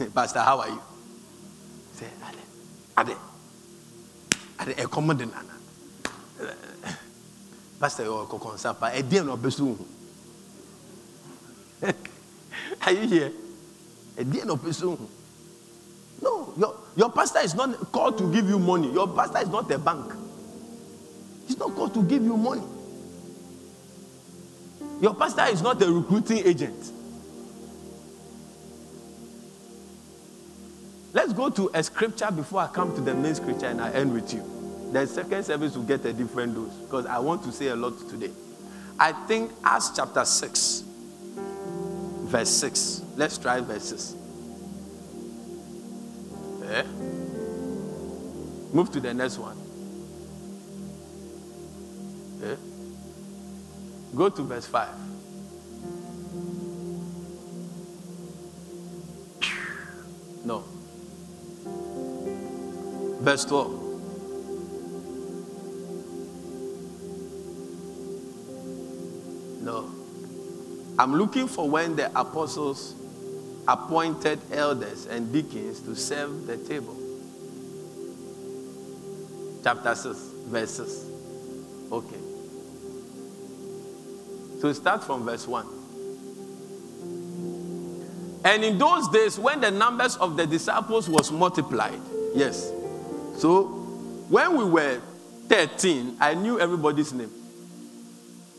Pastor, 0.14 0.40
how 0.40 0.58
are 0.60 0.68
you? 0.68 0.80
Say, 1.94 2.06
Ade, 2.28 3.08
Ade, 3.08 3.16
Ade, 4.60 4.78
a 4.80 4.88
common 4.88 5.16
nana. 5.18 5.36
Pastor, 7.80 8.02
you're 8.04 8.24
a 8.24 8.26
concern. 8.26 8.74
A 8.82 9.02
dear 9.02 9.22
no 9.24 9.36
besu. 9.36 9.76
Are 12.84 12.92
you 12.92 13.06
here? 13.08 13.32
A 14.18 14.24
dear 14.24 14.44
no 14.44 14.56
besu. 14.56 14.98
No, 16.20 16.52
your, 16.56 16.76
your 16.96 17.10
pastor 17.10 17.40
is 17.40 17.54
not 17.54 17.92
called 17.92 18.18
to 18.18 18.32
give 18.32 18.48
you 18.48 18.58
money. 18.58 18.92
Your 18.92 19.08
pastor 19.08 19.38
is 19.38 19.48
not 19.48 19.70
a 19.70 19.78
bank. 19.78 20.12
He's 21.46 21.58
not 21.58 21.74
called 21.74 21.94
to 21.94 22.02
give 22.02 22.22
you 22.22 22.36
money. 22.36 22.62
Your 25.00 25.14
pastor 25.14 25.46
is 25.46 25.62
not 25.62 25.82
a 25.82 25.90
recruiting 25.90 26.46
agent. 26.46 26.92
Let's 31.12 31.32
go 31.32 31.50
to 31.50 31.70
a 31.74 31.82
scripture 31.82 32.30
before 32.30 32.60
I 32.60 32.68
come 32.68 32.94
to 32.94 33.00
the 33.00 33.14
main 33.14 33.34
scripture 33.34 33.66
and 33.66 33.80
I 33.80 33.90
end 33.90 34.14
with 34.14 34.32
you. 34.32 34.42
The 34.92 35.06
second 35.06 35.44
service 35.44 35.76
will 35.76 35.84
get 35.84 36.04
a 36.04 36.12
different 36.12 36.54
dose 36.54 36.72
because 36.74 37.06
I 37.06 37.18
want 37.18 37.42
to 37.44 37.52
say 37.52 37.68
a 37.68 37.76
lot 37.76 37.98
today. 38.08 38.30
I 38.98 39.12
think 39.26 39.50
Acts 39.64 39.90
chapter 39.96 40.24
6, 40.24 40.84
verse 42.32 42.48
6. 42.48 43.02
Let's 43.14 43.36
try 43.36 43.60
verse 43.60 43.90
6. 43.90 44.14
Eh? 46.64 46.82
Move 48.72 48.90
to 48.90 49.00
the 49.00 49.12
next 49.12 49.38
one. 49.38 49.58
Eh? 52.42 52.56
Go 54.16 54.30
to 54.30 54.42
verse 54.44 54.66
5. 54.66 54.88
No. 60.46 60.64
Verse 63.20 63.44
12. 63.44 63.81
I'm 71.02 71.16
looking 71.16 71.48
for 71.48 71.68
when 71.68 71.96
the 71.96 72.06
apostles 72.16 72.94
appointed 73.66 74.38
elders 74.52 75.06
and 75.06 75.32
deacons 75.32 75.80
to 75.80 75.96
serve 75.96 76.46
the 76.46 76.56
table. 76.56 76.96
Chapter 79.64 79.96
6, 79.96 80.16
verses. 80.46 81.10
Okay. 81.90 82.20
So 84.60 84.72
start 84.72 85.02
from 85.02 85.24
verse 85.24 85.48
1. 85.48 85.66
And 88.44 88.62
in 88.62 88.78
those 88.78 89.08
days, 89.08 89.40
when 89.40 89.60
the 89.60 89.72
numbers 89.72 90.16
of 90.18 90.36
the 90.36 90.46
disciples 90.46 91.08
was 91.08 91.32
multiplied, 91.32 92.00
yes. 92.32 92.70
So 93.38 93.64
when 94.28 94.56
we 94.56 94.66
were 94.66 95.00
13, 95.48 96.18
I 96.20 96.34
knew 96.34 96.60
everybody's 96.60 97.12
name. 97.12 97.32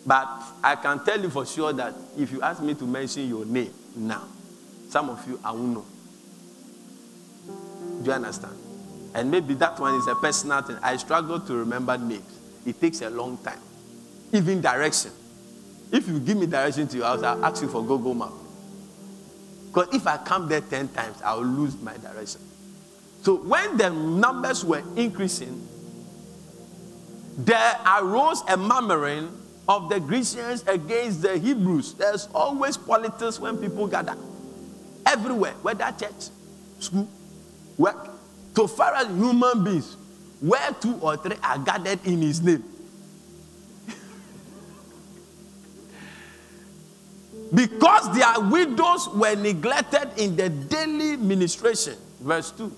But 0.06 0.43
I 0.64 0.76
can 0.78 1.04
tell 1.04 1.20
you 1.22 1.30
for 1.30 1.46
sure 1.46 1.74
that 1.74 1.94
if 2.18 2.32
you 2.32 2.42
ask 2.42 2.62
me 2.62 2.74
to 2.76 2.86
mention 2.86 3.28
your 3.28 3.46
name 3.46 3.74
now, 3.96 4.24
some 4.90 5.10
of 5.10 5.28
you 5.28 5.40
I 5.44 5.52
won't 5.52 5.74
know. 5.74 5.86
Do 8.02 8.06
you 8.06 8.14
understand? 8.14 8.56
And 9.14 9.30
maybe 9.30 9.54
that 9.56 9.78
one 9.80 9.96
is 9.96 10.08
a 10.08 10.16
personal 10.16 10.62
thing. 10.62 10.78
I 10.82 10.96
struggle 10.98 11.40
to 11.42 11.54
remember 11.56 11.98
names. 11.98 12.40
It 12.66 12.80
takes 12.80 13.02
a 13.02 13.10
long 13.10 13.38
time. 13.38 13.60
Even 14.32 14.62
direction. 14.62 15.12
If 15.92 16.08
you 16.08 16.20
give 16.20 16.38
me 16.38 16.48
direction 16.48 16.88
to 16.88 16.98
your 16.98 17.06
house, 17.06 17.22
I'll 17.22 17.44
ask 17.46 17.62
you 17.62 17.68
for 17.68 17.84
Google 17.84 18.14
Map. 18.14 18.32
Because 19.68 19.94
if 19.94 20.08
I 20.08 20.18
come 20.18 20.48
there 20.48 20.62
10 20.62 20.88
times, 20.90 21.22
I 21.22 21.36
will 21.36 21.44
lose 21.44 21.80
my 21.82 21.96
direction. 21.98 22.42
So 23.22 23.36
when 23.36 23.78
the 23.78 23.90
numbers 23.90 24.64
were 24.64 24.84
increasing, 24.96 25.68
there 27.38 27.76
arose 27.86 28.42
a 28.48 28.58
murmuring 28.58 29.30
of 29.68 29.90
the 29.90 30.00
Grecians 30.00 30.64
against 30.68 31.22
the 31.22 31.38
Hebrews. 31.38 31.94
There's 31.94 32.28
always 32.34 32.78
politics 32.78 33.40
when 33.40 33.58
people 33.58 33.88
gather. 33.88 34.16
Everywhere, 35.06 35.54
whether 35.62 35.94
church, 35.98 36.30
school, 36.80 37.08
work. 37.78 38.10
So 38.56 38.68
far 38.68 38.94
as 38.96 39.08
human 39.08 39.64
beings, 39.64 39.98
where 40.40 40.72
two 40.80 40.96
or 40.96 41.18
three 41.18 41.38
are 41.44 41.58
gathered 41.60 42.06
in 42.06 42.22
his 42.22 42.42
name. 42.42 42.64
because 47.54 48.14
their 48.16 48.40
widows 48.40 49.10
were 49.10 49.36
neglected 49.36 50.10
in 50.18 50.36
the 50.36 50.50
daily 50.50 51.18
ministration. 51.18 51.96
Verse 52.20 52.52
2. 52.52 52.72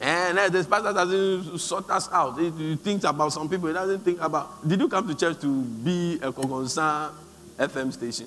And 0.00 0.38
this 0.52 0.66
pastor 0.66 0.94
doesn't 0.94 1.58
sort 1.58 1.90
us 1.90 2.08
out. 2.10 2.38
He, 2.40 2.50
he, 2.50 2.76
thinks 2.76 3.04
about 3.04 3.32
some 3.32 3.48
people. 3.48 3.68
He 3.68 3.74
doesn't 3.74 4.00
think 4.00 4.18
about. 4.20 4.66
Did 4.66 4.80
you 4.80 4.88
come 4.88 5.06
to 5.06 5.14
church 5.14 5.38
to 5.42 5.62
be 5.62 6.14
a 6.22 6.32
Kogonsa 6.32 7.12
FM 7.58 7.92
station? 7.92 8.26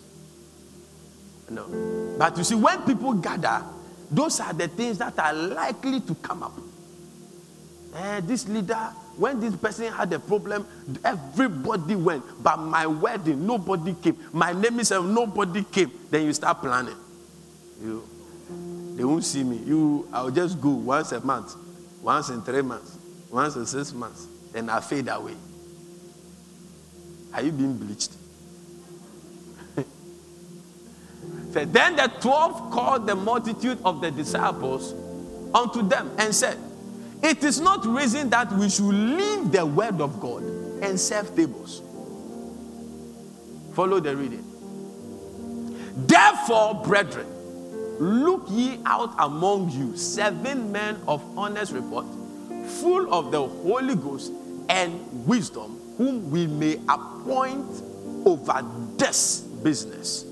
No. 1.50 1.66
But 2.18 2.38
you 2.38 2.44
see, 2.44 2.56
when 2.56 2.84
people 2.84 3.14
gather, 3.14 3.64
those 4.12 4.40
are 4.40 4.54
the 4.54 4.68
things 4.68 5.00
that 5.00 5.18
are 5.18 5.34
likely 5.34 6.00
to 6.02 6.14
come 6.16 6.44
up. 6.44 6.54
Eh, 7.96 8.22
this 8.22 8.48
leader, 8.48 8.94
when 9.18 9.40
this 9.40 9.56
person 9.56 9.92
had 9.92 10.14
a 10.14 10.20
problem, 10.20 10.68
everybody 11.04 11.96
went. 11.96 12.24
But 12.44 12.58
my 12.58 12.86
wedding, 12.86 13.46
nobody 13.46 13.96
came. 14.02 14.18
My 14.32 14.54
name 14.54 14.80
is 14.80 14.92
nobody 14.92 15.64
came. 15.64 15.92
Then 16.10 16.26
you 16.26 16.34
start 16.34 16.62
planning. 16.62 16.96
You, 17.82 18.08
they 18.96 19.04
won't 19.04 19.24
see 19.24 19.44
me. 19.44 19.58
You, 19.58 20.08
I'll 20.14 20.32
just 20.32 20.62
go 20.62 20.70
once 20.70 21.12
a 21.12 21.20
month, 21.22 21.56
once 22.02 22.30
in 22.30 22.42
three 22.42 22.62
months, 22.62 22.98
once 23.32 23.56
in 23.56 23.66
six 23.66 23.94
months, 23.94 24.28
and 24.54 24.70
I 24.70 24.80
fade 24.80 25.08
away. 25.08 25.36
Are 27.34 27.42
you 27.42 27.52
being 27.52 27.78
bleached? 27.78 28.12
then 31.54 31.96
the 31.96 32.12
twelve 32.22 32.72
called 32.72 33.08
the 33.08 33.16
multitude 33.16 33.80
of 33.84 34.02
the 34.02 34.12
disciples 34.12 34.94
unto 35.54 35.88
them 35.88 36.12
and 36.20 36.34
said, 36.34 36.58
it 37.24 37.42
is 37.42 37.62
not 37.62 37.86
reason 37.86 38.30
that 38.32 38.52
we 38.52 38.68
should 38.70 38.84
leave 38.94 39.50
the 39.50 39.66
word 39.66 40.02
of 40.02 40.20
God 40.20 40.44
and 40.84 41.00
serve 41.00 41.34
tables. 41.34 41.82
Follow 43.74 44.02
the 44.02 44.16
reading. 44.16 44.44
Therefore, 46.06 46.84
brethren, 46.84 47.26
look 48.00 48.46
ye 48.50 48.80
out 48.86 49.14
among 49.20 49.70
you 49.70 49.96
seven 49.96 50.72
men 50.72 50.98
of 51.08 51.22
honest 51.38 51.72
report, 51.72 52.06
full 52.68 53.14
of 53.14 53.32
the 53.32 53.46
Holy 53.46 53.96
Ghost 53.96 54.32
and 54.70 55.28
wisdom, 55.28 55.80
whom 55.98 56.32
we 56.32 56.48
may 56.48 56.80
appoint 56.90 57.66
over 58.26 58.66
this 58.98 59.42
business. 59.42 60.24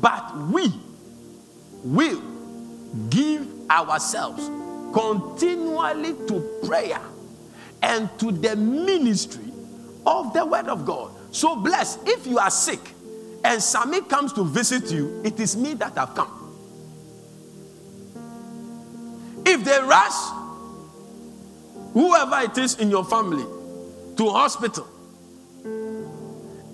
But 0.00 0.36
we 0.48 0.72
will 1.84 2.22
give 3.10 3.46
ourselves 3.70 4.48
continually 4.92 6.14
to 6.26 6.60
prayer 6.66 7.00
and 7.82 8.08
to 8.18 8.30
the 8.30 8.54
ministry 8.56 9.52
of 10.06 10.32
the 10.32 10.44
word 10.44 10.68
of 10.68 10.84
God. 10.84 11.12
So 11.30 11.56
bless 11.56 11.98
if 12.04 12.26
you 12.26 12.38
are 12.38 12.50
sick 12.50 12.80
and 13.44 13.62
Sami 13.62 14.00
comes 14.02 14.32
to 14.34 14.44
visit 14.44 14.90
you, 14.90 15.20
it 15.24 15.38
is 15.40 15.56
me 15.56 15.74
that 15.74 15.96
have 15.96 16.14
come. 16.14 16.38
If 19.44 19.64
they 19.64 19.78
rush 19.80 20.12
whoever 21.92 22.40
it 22.40 22.56
is 22.58 22.78
in 22.78 22.90
your 22.90 23.04
family 23.04 23.44
to 24.16 24.30
hospital 24.30 24.86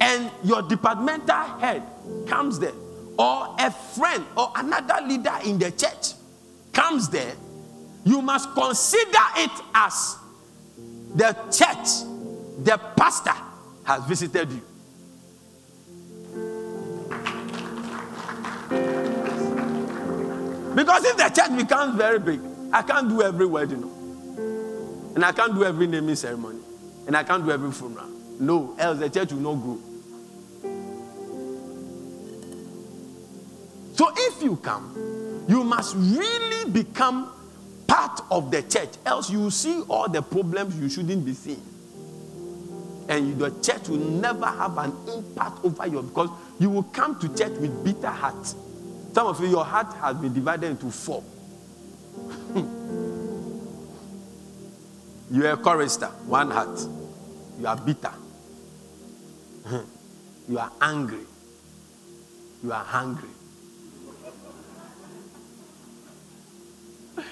and 0.00 0.30
your 0.44 0.62
departmental 0.62 1.58
head 1.58 1.82
comes 2.26 2.58
there 2.58 2.72
or 3.18 3.56
a 3.58 3.70
friend 3.70 4.24
or 4.36 4.52
another 4.54 5.04
leader 5.06 5.36
in 5.44 5.58
the 5.58 5.70
church 5.72 6.12
comes 6.72 7.08
there 7.08 7.34
you 8.04 8.22
must 8.22 8.54
consider 8.54 9.18
it 9.36 9.50
as 9.74 10.16
the 11.14 11.32
church, 11.50 12.06
the 12.64 12.78
pastor 12.96 13.34
has 13.84 14.04
visited 14.04 14.50
you. 14.50 14.62
Because 20.78 21.04
if 21.06 21.16
the 21.16 21.28
church 21.28 21.56
becomes 21.56 21.96
very 21.96 22.20
big, 22.20 22.40
I 22.72 22.82
can't 22.82 23.08
do 23.08 23.20
every 23.20 23.46
wedding. 23.46 23.82
And 25.16 25.24
I 25.24 25.32
can't 25.32 25.52
do 25.52 25.64
every 25.64 25.88
naming 25.88 26.14
ceremony. 26.14 26.60
And 27.04 27.16
I 27.16 27.24
can't 27.24 27.44
do 27.44 27.50
every 27.50 27.72
funeral. 27.72 28.06
No, 28.38 28.76
else 28.78 29.00
the 29.00 29.10
church 29.10 29.32
will 29.32 29.40
not 29.40 29.54
grow. 29.54 29.80
So 33.94 34.12
if 34.16 34.40
you 34.40 34.54
come, 34.54 35.44
you 35.48 35.64
must 35.64 35.96
really 35.96 36.70
become 36.70 37.28
part 37.88 38.20
of 38.30 38.52
the 38.52 38.62
church, 38.62 38.90
else 39.04 39.30
you 39.30 39.40
will 39.40 39.50
see 39.50 39.82
all 39.88 40.08
the 40.08 40.22
problems 40.22 40.78
you 40.78 40.88
shouldn't 40.88 41.24
be 41.24 41.32
seeing. 41.32 41.60
And 43.08 43.36
the 43.36 43.50
church 43.62 43.88
will 43.88 43.98
never 43.98 44.46
have 44.46 44.78
an 44.78 44.92
impact 45.12 45.64
over 45.64 45.88
you 45.88 46.02
because 46.02 46.30
you 46.60 46.70
will 46.70 46.84
come 46.84 47.18
to 47.18 47.28
church 47.34 47.58
with 47.58 47.82
bitter 47.82 48.10
heart. 48.10 48.54
Some 49.12 49.26
of 49.26 49.40
you, 49.40 49.48
your 49.48 49.64
heart 49.64 49.92
has 49.94 50.16
been 50.16 50.32
divided 50.32 50.70
into 50.70 50.90
four. 50.90 51.22
you 55.30 55.46
are 55.46 55.52
a 55.52 55.56
chorister, 55.56 56.06
one 56.26 56.50
heart. 56.50 56.80
You 57.58 57.66
are 57.66 57.76
bitter. 57.76 58.12
you 60.48 60.58
are 60.58 60.70
angry. 60.80 61.26
You 62.62 62.72
are 62.72 62.84
hungry. 62.84 63.28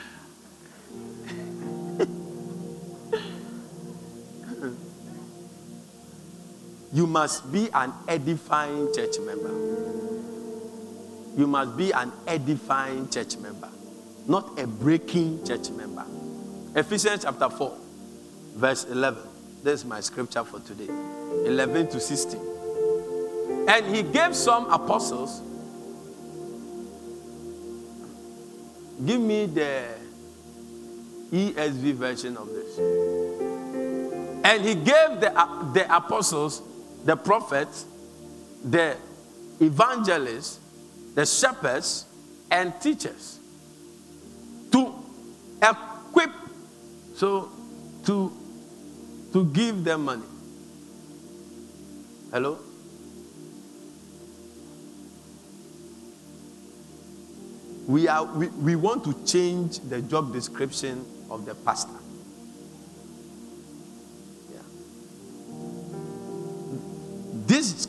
You 6.92 7.06
must 7.06 7.52
be 7.52 7.68
an 7.74 7.92
edifying 8.08 8.90
church 8.94 9.18
member. 9.20 10.15
You 11.36 11.46
must 11.46 11.76
be 11.76 11.92
an 11.92 12.12
edifying 12.26 13.08
church 13.08 13.36
member, 13.38 13.68
not 14.26 14.58
a 14.58 14.66
breaking 14.66 15.44
church 15.46 15.70
member. 15.70 16.04
Ephesians 16.74 17.22
chapter 17.24 17.48
4, 17.48 17.76
verse 18.54 18.84
11. 18.84 19.22
This 19.62 19.80
is 19.80 19.84
my 19.84 20.00
scripture 20.00 20.44
for 20.44 20.60
today 20.60 20.88
11 21.46 21.88
to 21.88 22.00
16. 22.00 22.40
And 23.68 23.86
he 23.94 24.02
gave 24.02 24.34
some 24.34 24.70
apostles. 24.70 25.42
Give 29.04 29.20
me 29.20 29.46
the 29.46 29.84
ESV 31.32 31.94
version 31.94 32.36
of 32.36 32.48
this. 32.48 32.78
And 34.44 34.64
he 34.64 34.74
gave 34.74 35.20
the, 35.20 35.32
uh, 35.36 35.72
the 35.72 35.94
apostles 35.94 36.62
the 37.06 37.16
prophets, 37.16 37.86
the 38.64 38.96
evangelists, 39.60 40.58
the 41.16 41.26
shepherds, 41.26 42.04
and 42.50 42.78
teachers 42.80 43.40
to 44.70 44.94
equip, 45.60 46.30
so 47.16 47.50
to 48.04 48.32
to 49.32 49.44
give 49.46 49.82
them 49.82 50.04
money. 50.04 50.22
Hello? 52.30 52.58
We, 57.86 58.08
are, 58.08 58.24
we, 58.24 58.48
we 58.48 58.76
want 58.76 59.04
to 59.04 59.14
change 59.24 59.78
the 59.78 60.02
job 60.02 60.32
description 60.32 61.06
of 61.30 61.46
the 61.46 61.54
pastor. 61.54 61.92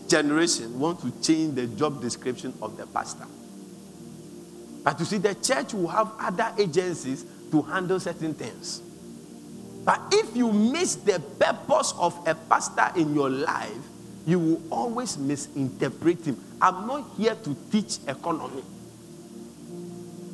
Generation 0.08 0.80
want 0.80 1.02
to 1.02 1.12
change 1.22 1.56
the 1.56 1.68
job 1.68 2.02
description 2.02 2.54
of 2.62 2.78
the 2.78 2.88
pastor. 2.88 3.26
But 4.84 5.00
you 5.00 5.06
see, 5.06 5.18
the 5.18 5.36
church 5.36 5.74
will 5.74 5.90
have 5.90 6.12
other 6.20 6.54
agencies 6.58 7.26
to 7.52 7.62
handle 7.62 8.00
certain 8.00 8.34
things. 8.34 8.82
But 9.84 10.02
if 10.12 10.36
you 10.36 10.52
miss 10.52 10.96
the 10.96 11.20
purpose 11.40 11.94
of 11.98 12.18
a 12.28 12.36
pastor 12.36 12.92
in 12.96 13.14
your 13.14 13.30
life, 13.30 13.72
you 14.26 14.40
will 14.40 14.62
always 14.70 15.18
misinterpret 15.18 16.26
him. 16.26 16.44
I'm 16.62 16.88
not 16.88 17.10
here 17.16 17.36
to 17.36 17.56
teach 17.72 18.00
economy 18.08 18.64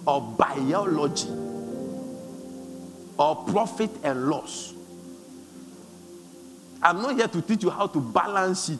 or 0.05 0.21
biology 0.21 1.29
or 3.17 3.35
profit 3.45 3.91
and 4.03 4.27
loss. 4.29 4.73
I'm 6.81 7.01
not 7.01 7.15
here 7.15 7.27
to 7.27 7.41
teach 7.41 7.63
you 7.63 7.69
how 7.69 7.87
to 7.87 8.01
balance 8.01 8.69
it. 8.69 8.79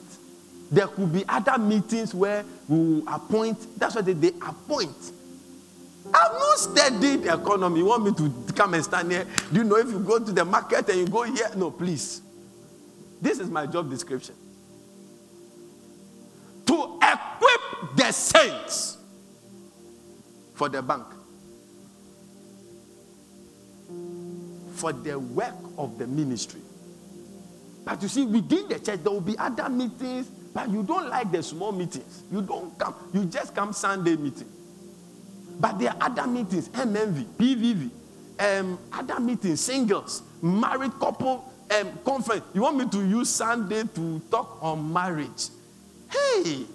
There 0.74 0.88
could 0.88 1.14
be 1.14 1.24
other 1.30 1.60
meetings 1.60 2.16
where 2.16 2.44
we 2.68 3.04
appoint. 3.06 3.80
That's 3.80 3.94
what 3.94 4.06
they, 4.06 4.14
they 4.14 4.30
appoint. 4.30 5.12
I've 6.12 6.32
not 6.32 6.58
studied 6.58 7.22
the 7.22 7.34
economy. 7.40 7.78
You 7.78 7.86
want 7.86 8.06
me 8.06 8.14
to 8.16 8.54
come 8.54 8.74
and 8.74 8.84
stand 8.84 9.12
here? 9.12 9.28
Do 9.52 9.60
you 9.60 9.66
know 9.66 9.78
if 9.78 9.88
you 9.88 10.00
go 10.00 10.18
to 10.18 10.32
the 10.32 10.44
market 10.44 10.90
and 10.90 10.98
you 10.98 11.08
go 11.08 11.22
here? 11.24 11.48
No, 11.56 11.70
please. 11.70 12.24
This 13.22 13.38
is 13.38 13.52
my 13.52 13.68
job 13.68 13.88
description. 13.92 14.34
To 16.66 17.00
equip 17.04 17.96
the 17.96 18.12
saints 18.12 18.98
for 20.56 20.70
the 20.70 20.82
bank, 20.82 21.06
for 24.74 24.92
the 24.92 25.20
work 25.20 25.54
of 25.78 26.00
the 26.00 26.08
ministry. 26.08 26.62
But 27.86 28.02
you 28.02 28.08
see, 28.08 28.26
within 28.26 28.70
the 28.70 28.80
church, 28.80 29.04
there 29.04 29.12
will 29.12 29.22
be 29.22 29.38
other 29.38 29.70
meetings 29.70 30.32
but 30.54 30.70
you 30.70 30.84
don't 30.84 31.10
like 31.10 31.32
the 31.32 31.42
small 31.42 31.72
meetings. 31.72 32.24
You 32.32 32.42
don't 32.42 32.78
come. 32.78 32.94
You 33.14 33.26
just 33.26 33.56
come 33.56 33.74
Sunday 33.74 34.16
meeting. 34.16 34.50
But 35.60 35.80
there 35.80 35.90
are 35.92 35.98
other 36.02 36.28
meetings, 36.28 36.70
MMV, 36.70 37.26
PVV, 37.38 37.90
um, 38.40 38.80
other 38.92 39.20
meetings, 39.20 39.62
singles, 39.62 40.24
married 40.42 40.92
couple 41.00 41.52
um, 41.80 42.00
conference. 42.04 42.44
You 42.54 42.62
want 42.62 42.78
me 42.78 42.88
to 42.90 43.08
use 43.08 43.30
Sunday 43.30 43.84
to 43.96 44.20
talk 44.32 44.60
on 44.62 44.92
marriage? 44.92 45.50
Hey, 46.12 46.66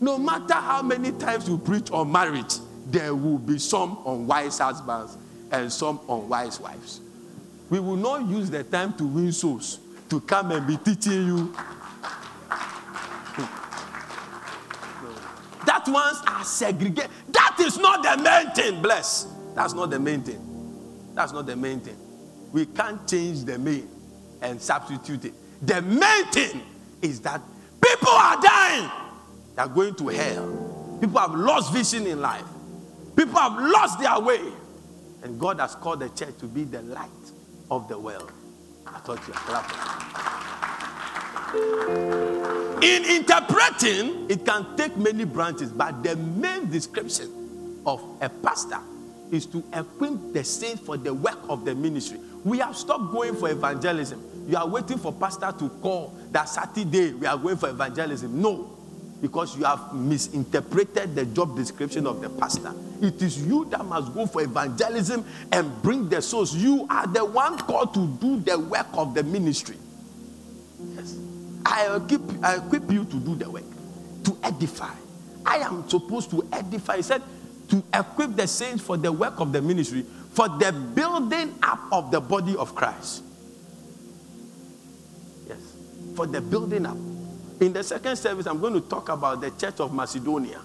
no 0.00 0.18
matter 0.18 0.54
how 0.54 0.82
many 0.82 1.12
times 1.12 1.48
you 1.48 1.58
preach 1.58 1.90
on 1.90 2.10
marriage, 2.10 2.54
there 2.86 3.14
will 3.14 3.38
be 3.38 3.58
some 3.58 3.98
unwise 4.04 4.58
husbands 4.58 5.16
and 5.52 5.72
some 5.72 6.00
unwise 6.08 6.58
wives. 6.58 7.00
We 7.70 7.78
will 7.78 7.96
not 7.96 8.28
use 8.28 8.50
the 8.50 8.64
time 8.64 8.94
to 8.94 9.04
win 9.04 9.32
souls 9.32 9.78
to 10.10 10.20
come 10.20 10.50
and 10.50 10.66
be 10.66 10.76
teaching 10.76 11.26
you. 11.26 11.54
That 15.84 15.92
ones 15.92 16.22
are 16.26 16.44
segregated. 16.44 17.10
That 17.28 17.56
is 17.60 17.78
not 17.78 18.02
the 18.02 18.22
main 18.22 18.54
thing, 18.54 18.82
bless. 18.82 19.26
That's 19.54 19.74
not 19.74 19.90
the 19.90 19.98
main 19.98 20.22
thing. 20.22 20.40
That's 21.14 21.32
not 21.32 21.46
the 21.46 21.56
main 21.56 21.80
thing. 21.80 21.96
We 22.52 22.66
can't 22.66 23.08
change 23.08 23.44
the 23.44 23.58
main 23.58 23.88
and 24.40 24.60
substitute 24.60 25.24
it. 25.26 25.34
The 25.66 25.82
main 25.82 26.24
thing 26.26 26.62
is 27.00 27.20
that 27.20 27.40
people 27.80 28.10
are 28.10 28.40
dying. 28.40 28.90
They 29.56 29.62
are 29.62 29.68
going 29.68 29.94
to 29.96 30.08
hell. 30.08 30.98
People 31.00 31.18
have 31.20 31.34
lost 31.34 31.72
vision 31.72 32.06
in 32.06 32.20
life. 32.20 32.44
People 33.16 33.38
have 33.38 33.54
lost 33.58 33.98
their 33.98 34.20
way. 34.20 34.40
And 35.22 35.38
God 35.38 35.60
has 35.60 35.74
called 35.74 36.00
the 36.00 36.08
church 36.10 36.38
to 36.38 36.46
be 36.46 36.64
the 36.64 36.82
light 36.82 37.08
of 37.70 37.88
the 37.88 37.98
world. 37.98 38.30
I 38.86 38.98
thought 39.00 39.20
you 39.26 39.32
were 39.32 39.40
clapping. 41.52 42.31
In 42.82 43.04
interpreting, 43.04 44.28
it 44.28 44.44
can 44.44 44.76
take 44.76 44.96
many 44.96 45.24
branches, 45.24 45.70
but 45.70 46.02
the 46.02 46.16
main 46.16 46.68
description 46.68 47.80
of 47.86 48.02
a 48.20 48.28
pastor 48.28 48.80
is 49.30 49.46
to 49.46 49.62
equip 49.72 50.32
the 50.32 50.42
saints 50.42 50.82
for 50.82 50.96
the 50.96 51.14
work 51.14 51.38
of 51.48 51.64
the 51.64 51.76
ministry. 51.76 52.18
We 52.44 52.58
have 52.58 52.76
stopped 52.76 53.12
going 53.12 53.36
for 53.36 53.48
evangelism. 53.50 54.20
You 54.48 54.56
are 54.56 54.66
waiting 54.66 54.98
for 54.98 55.12
pastor 55.12 55.54
to 55.60 55.68
call 55.80 56.12
that 56.32 56.48
Saturday 56.48 57.12
we 57.12 57.24
are 57.24 57.38
going 57.38 57.56
for 57.56 57.68
evangelism. 57.68 58.42
No, 58.42 58.76
because 59.20 59.56
you 59.56 59.62
have 59.62 59.94
misinterpreted 59.94 61.14
the 61.14 61.24
job 61.26 61.54
description 61.54 62.04
of 62.04 62.20
the 62.20 62.30
pastor. 62.30 62.74
It 63.00 63.22
is 63.22 63.46
you 63.46 63.64
that 63.66 63.84
must 63.84 64.12
go 64.12 64.26
for 64.26 64.42
evangelism 64.42 65.24
and 65.52 65.82
bring 65.82 66.08
the 66.08 66.20
souls. 66.20 66.52
You 66.52 66.84
are 66.90 67.06
the 67.06 67.24
one 67.24 67.58
called 67.58 67.94
to 67.94 68.08
do 68.20 68.40
the 68.40 68.58
work 68.58 68.88
of 68.94 69.14
the 69.14 69.22
ministry. 69.22 69.76
Yes. 70.96 71.16
I 71.64 71.96
equip, 71.96 72.22
I 72.42 72.56
equip 72.56 72.90
you 72.90 73.04
to 73.04 73.16
do 73.16 73.34
the 73.34 73.50
work, 73.50 73.64
to 74.24 74.36
edify. 74.42 74.94
I 75.44 75.56
am 75.58 75.88
supposed 75.88 76.30
to 76.30 76.46
edify. 76.52 76.96
He 76.96 77.02
said, 77.02 77.22
to 77.68 77.82
equip 77.94 78.36
the 78.36 78.46
saints 78.46 78.82
for 78.82 78.96
the 78.96 79.10
work 79.10 79.40
of 79.40 79.52
the 79.52 79.62
ministry, 79.62 80.04
for 80.32 80.48
the 80.48 80.72
building 80.94 81.54
up 81.62 81.80
of 81.90 82.10
the 82.10 82.20
body 82.20 82.56
of 82.56 82.74
Christ. 82.74 83.22
Yes, 85.48 85.58
for 86.14 86.26
the 86.26 86.40
building 86.40 86.86
up. 86.86 86.96
In 87.60 87.72
the 87.72 87.82
second 87.82 88.16
service, 88.16 88.46
I'm 88.46 88.60
going 88.60 88.74
to 88.74 88.80
talk 88.80 89.08
about 89.08 89.40
the 89.40 89.50
church 89.50 89.80
of 89.80 89.94
Macedonia. 89.94 90.60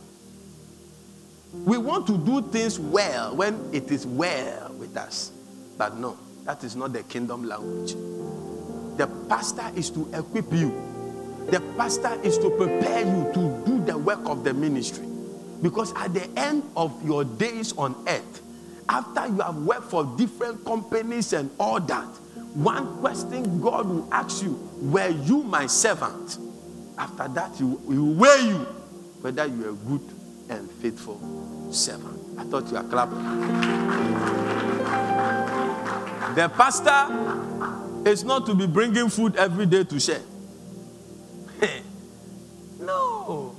We 1.65 1.77
want 1.77 2.07
to 2.07 2.17
do 2.17 2.41
things 2.41 2.79
well 2.79 3.35
when 3.35 3.69
it 3.73 3.91
is 3.91 4.05
well 4.05 4.73
with 4.73 4.97
us. 4.97 5.31
But 5.77 5.97
no, 5.97 6.17
that 6.43 6.63
is 6.63 6.75
not 6.75 6.93
the 6.93 7.03
kingdom 7.03 7.43
language. 7.43 7.95
The 8.97 9.07
pastor 9.29 9.71
is 9.75 9.89
to 9.91 10.09
equip 10.13 10.51
you, 10.51 10.71
the 11.51 11.61
pastor 11.77 12.19
is 12.23 12.37
to 12.39 12.49
prepare 12.49 13.05
you 13.05 13.31
to 13.33 13.63
do 13.65 13.79
the 13.85 13.97
work 13.97 14.19
of 14.25 14.43
the 14.43 14.53
ministry. 14.53 15.05
Because 15.61 15.93
at 15.95 16.13
the 16.13 16.27
end 16.37 16.63
of 16.75 16.93
your 17.05 17.23
days 17.23 17.73
on 17.77 17.95
earth, 18.07 18.41
after 18.89 19.27
you 19.27 19.39
have 19.39 19.55
worked 19.57 19.89
for 19.89 20.05
different 20.17 20.63
companies 20.65 21.33
and 21.33 21.49
all 21.59 21.79
that, 21.79 22.07
one 22.53 22.97
question 22.99 23.61
God 23.61 23.87
will 23.87 24.13
ask 24.13 24.43
you, 24.43 24.53
Were 24.81 25.09
you 25.09 25.43
my 25.43 25.67
servant? 25.67 26.37
After 26.97 27.27
that, 27.27 27.59
you 27.59 27.79
will 27.85 28.13
weigh 28.13 28.47
you 28.47 28.65
whether 29.21 29.45
you 29.45 29.65
are 29.65 29.69
a 29.69 29.73
good 29.73 30.01
and 30.49 30.69
faithful 30.71 31.19
servant. 31.71 32.19
I 32.39 32.43
thought 32.43 32.67
you 32.67 32.73
were 32.73 32.83
clapping. 32.83 33.23
The 36.35 36.49
pastor 36.49 37.46
is 38.07 38.23
not 38.23 38.45
to 38.45 38.55
be 38.55 38.67
bringing 38.67 39.09
food 39.09 39.35
every 39.35 39.65
day 39.65 39.83
to 39.83 39.99
share. 39.99 40.21
no. 42.79 43.55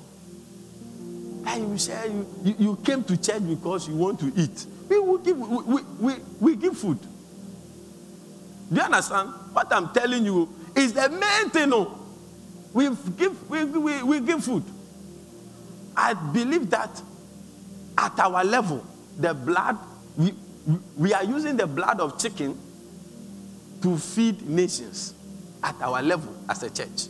And 1.46 1.72
you 1.72 1.78
say 1.78 2.08
you, 2.08 2.26
you, 2.44 2.54
you, 2.58 2.76
came 2.84 3.02
to 3.04 3.16
church 3.16 3.46
because 3.48 3.88
you 3.88 3.96
want 3.96 4.20
to 4.20 4.32
eat. 4.36 4.66
We 4.88 4.98
will 4.98 5.18
give 5.18 5.36
we, 5.38 5.62
we, 5.62 5.82
we, 5.98 6.14
we 6.40 6.56
give 6.56 6.76
food. 6.76 6.98
Do 8.70 8.76
you 8.76 8.82
understand? 8.82 9.30
What 9.52 9.72
I'm 9.72 9.90
telling 9.92 10.24
you 10.24 10.48
is 10.76 10.92
the 10.92 11.08
main 11.08 11.50
thing. 11.50 11.70
No, 11.70 11.98
we 12.72 12.88
give 13.16 13.50
we, 13.50 13.64
we, 13.64 14.02
we 14.02 14.20
give 14.20 14.44
food. 14.44 14.62
I 15.96 16.14
believe 16.14 16.70
that 16.70 17.02
at 17.96 18.18
our 18.20 18.44
level, 18.44 18.84
the 19.18 19.34
blood 19.34 19.76
we, 20.16 20.32
we 20.96 21.12
are 21.14 21.24
using 21.24 21.56
the 21.56 21.66
blood 21.66 22.00
of 22.00 22.18
chicken 22.20 22.56
to 23.82 23.96
feed 23.96 24.48
nations 24.48 25.14
at 25.62 25.80
our 25.80 26.02
level 26.02 26.34
as 26.48 26.62
a 26.62 26.70
church. 26.70 27.06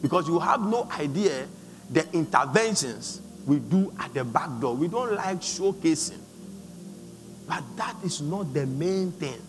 Because 0.00 0.28
you 0.28 0.38
have 0.38 0.60
no 0.60 0.88
idea 0.98 1.46
the 1.90 2.10
interventions 2.12 3.20
we 3.46 3.58
do 3.58 3.92
at 3.98 4.12
the 4.14 4.24
back 4.24 4.48
door. 4.60 4.74
We 4.74 4.88
don't 4.88 5.14
like 5.14 5.40
showcasing. 5.40 6.20
But 7.46 7.62
that 7.76 7.96
is 8.04 8.20
not 8.20 8.52
the 8.54 8.66
main 8.66 9.12
thing. 9.12 9.40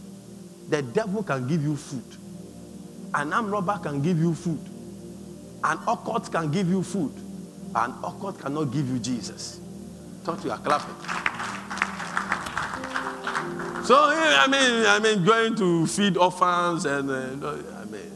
The 0.70 0.82
devil 0.82 1.24
can 1.24 1.48
give 1.48 1.64
you 1.64 1.76
food. 1.76 2.04
An 3.14 3.32
armed 3.34 3.52
robber 3.52 3.80
can 3.82 4.02
give 4.02 4.18
you 4.18 4.34
food. 4.34 4.60
An 5.64 5.78
occult 5.88 6.32
can 6.32 6.52
give 6.52 6.68
you 6.68 6.84
food. 6.84 7.14
An 7.76 7.92
occult 8.04 8.40
cannot 8.40 8.66
give 8.66 8.90
you 8.90 9.00
Jesus. 9.00 9.60
Talk 10.26 10.42
to 10.42 10.48
your 10.48 10.58
clapping. 10.58 11.23
So 13.84 13.96
I 13.98 14.48
mean, 14.48 14.86
I 14.86 15.00
mean, 15.00 15.26
going 15.26 15.56
to 15.58 15.86
feed 15.88 16.16
orphans 16.16 16.86
and 16.86 17.10
uh, 17.12 17.58
I 17.82 17.86
mean, 17.86 18.12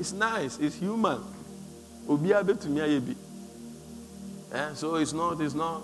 it's 0.00 0.12
nice. 0.12 0.58
It's 0.58 0.74
human. 0.74 1.22
Eh? 4.52 4.74
So 4.74 4.96
it's 4.96 5.12
not, 5.12 5.40
it's 5.40 5.54
not. 5.54 5.82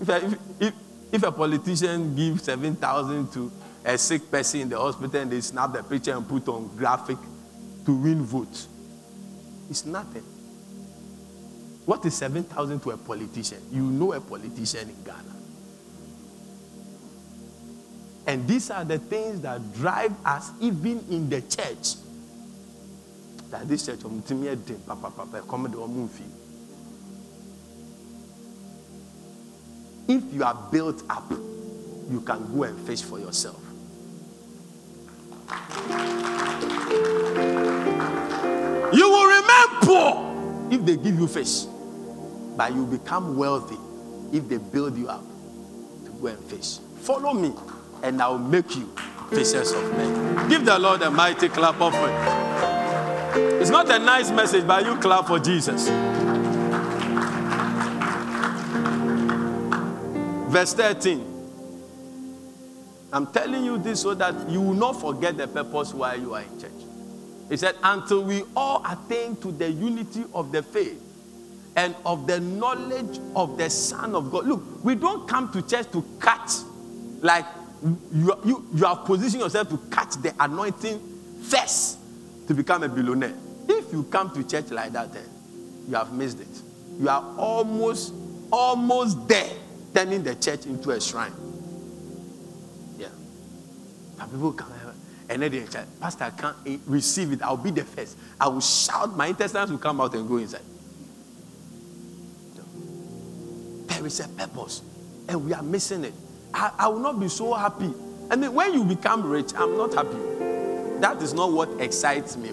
If, 0.00 0.08
a, 0.08 0.16
if, 0.24 0.38
if, 0.58 0.74
if 1.12 1.22
a 1.22 1.32
politician 1.32 2.16
gives 2.16 2.44
7,000 2.44 3.30
to 3.32 3.52
a 3.84 3.98
sick 3.98 4.30
person 4.30 4.60
in 4.60 4.68
the 4.70 4.78
hospital 4.78 5.20
and 5.20 5.30
they 5.30 5.42
snap 5.42 5.74
the 5.74 5.82
picture 5.82 6.16
and 6.16 6.26
put 6.26 6.48
on 6.48 6.74
graphic 6.76 7.18
to 7.84 7.94
win 7.94 8.22
votes, 8.24 8.68
it's 9.68 9.84
nothing. 9.84 10.24
What 11.84 12.04
is 12.06 12.14
7,000 12.14 12.80
to 12.80 12.90
a 12.92 12.96
politician? 12.96 13.58
You 13.70 13.82
know 13.82 14.14
a 14.14 14.20
politician 14.20 14.88
in 14.88 15.04
Ghana. 15.04 15.43
And 18.26 18.48
these 18.48 18.70
are 18.70 18.84
the 18.84 18.98
things 18.98 19.40
that 19.42 19.60
drive 19.74 20.12
us 20.24 20.50
even 20.60 21.04
in 21.10 21.28
the 21.28 21.42
church. 21.42 21.96
That 23.50 23.68
this 23.68 23.86
church, 23.86 24.00
If 30.06 30.22
you 30.34 30.44
are 30.44 30.68
built 30.70 31.02
up, 31.08 31.30
you 32.10 32.20
can 32.20 32.54
go 32.54 32.64
and 32.64 32.78
fish 32.86 33.02
for 33.02 33.18
yourself. 33.18 33.60
You 38.92 39.08
will 39.08 39.26
remain 39.26 39.80
poor 39.82 40.70
if 40.72 40.84
they 40.86 40.96
give 40.96 41.18
you 41.18 41.26
fish, 41.26 41.64
but 42.56 42.72
you 42.74 42.86
become 42.86 43.36
wealthy 43.36 43.78
if 44.32 44.48
they 44.48 44.58
build 44.58 44.96
you 44.96 45.08
up 45.08 45.24
to 46.04 46.10
go 46.20 46.28
and 46.28 46.38
fish. 46.44 46.78
Follow 47.00 47.32
me, 47.32 47.52
and 48.04 48.20
I 48.20 48.28
will 48.28 48.38
make 48.38 48.76
you 48.76 48.86
fishers 49.30 49.72
of 49.72 49.82
men. 49.96 50.48
Give 50.48 50.64
the 50.64 50.78
Lord 50.78 51.00
a 51.00 51.10
mighty 51.10 51.48
clap 51.48 51.80
offering. 51.80 52.14
It's 53.60 53.70
not 53.70 53.90
a 53.90 53.98
nice 53.98 54.30
message, 54.30 54.66
but 54.66 54.84
you 54.84 54.94
clap 54.96 55.26
for 55.26 55.38
Jesus. 55.38 55.88
Verse 60.52 60.74
13. 60.74 61.32
I'm 63.10 63.26
telling 63.28 63.64
you 63.64 63.78
this 63.78 64.02
so 64.02 64.12
that 64.14 64.50
you 64.50 64.60
will 64.60 64.74
not 64.74 65.00
forget 65.00 65.38
the 65.38 65.48
purpose 65.48 65.94
why 65.94 66.14
you 66.14 66.34
are 66.34 66.42
in 66.42 66.60
church. 66.60 66.70
He 67.48 67.56
said, 67.56 67.74
Until 67.82 68.22
we 68.22 68.42
all 68.54 68.84
attain 68.86 69.36
to 69.36 69.50
the 69.50 69.70
unity 69.70 70.24
of 70.34 70.52
the 70.52 70.62
faith 70.62 71.00
and 71.76 71.94
of 72.04 72.26
the 72.26 72.38
knowledge 72.40 73.18
of 73.34 73.56
the 73.56 73.70
Son 73.70 74.14
of 74.14 74.30
God. 74.30 74.46
Look, 74.46 74.84
we 74.84 74.94
don't 74.94 75.26
come 75.26 75.50
to 75.52 75.62
church 75.62 75.90
to 75.92 76.04
catch, 76.20 76.50
like 77.20 77.46
you, 77.84 78.34
you, 78.44 78.66
you 78.74 78.84
have 78.84 79.04
positioned 79.04 79.42
yourself 79.42 79.68
to 79.68 79.78
catch 79.90 80.14
the 80.14 80.34
anointing 80.40 81.00
first 81.42 81.98
to 82.48 82.54
become 82.54 82.82
a 82.82 82.88
billionaire. 82.88 83.34
If 83.68 83.92
you 83.92 84.04
come 84.04 84.30
to 84.34 84.46
church 84.46 84.70
like 84.70 84.92
that, 84.92 85.12
then 85.12 85.24
you 85.88 85.94
have 85.94 86.12
missed 86.12 86.40
it. 86.40 86.48
You 86.98 87.08
are 87.08 87.22
almost, 87.38 88.14
almost 88.50 89.28
there 89.28 89.50
turning 89.94 90.22
the 90.22 90.34
church 90.34 90.66
into 90.66 90.90
a 90.90 91.00
shrine. 91.00 91.32
Yeah. 92.98 93.08
And 94.20 94.30
people 94.30 94.52
come, 94.52 94.72
and 95.28 95.42
then 95.42 95.50
they 95.50 95.64
say, 95.66 95.84
Pastor, 96.00 96.24
I 96.24 96.30
can't 96.30 96.56
eh, 96.66 96.78
receive 96.86 97.32
it. 97.32 97.42
I'll 97.42 97.56
be 97.56 97.70
the 97.70 97.84
first. 97.84 98.16
I 98.40 98.48
will 98.48 98.60
shout, 98.60 99.16
my 99.16 99.28
intestines 99.28 99.70
will 99.70 99.78
come 99.78 100.00
out 100.00 100.14
and 100.14 100.28
go 100.28 100.36
inside. 100.36 100.62
There 103.86 104.06
is 104.06 104.20
a 104.20 104.28
purpose, 104.28 104.82
and 105.28 105.44
we 105.44 105.52
are 105.54 105.62
missing 105.62 106.04
it. 106.04 106.14
I, 106.54 106.72
I 106.78 106.88
will 106.88 107.00
not 107.00 107.18
be 107.18 107.28
so 107.28 107.52
happy. 107.52 107.92
I 108.30 108.36
mean, 108.36 108.54
when 108.54 108.72
you 108.72 108.84
become 108.84 109.28
rich, 109.28 109.52
I'm 109.56 109.76
not 109.76 109.92
happy. 109.92 110.16
That 111.00 111.20
is 111.20 111.34
not 111.34 111.52
what 111.52 111.80
excites 111.80 112.36
me. 112.36 112.50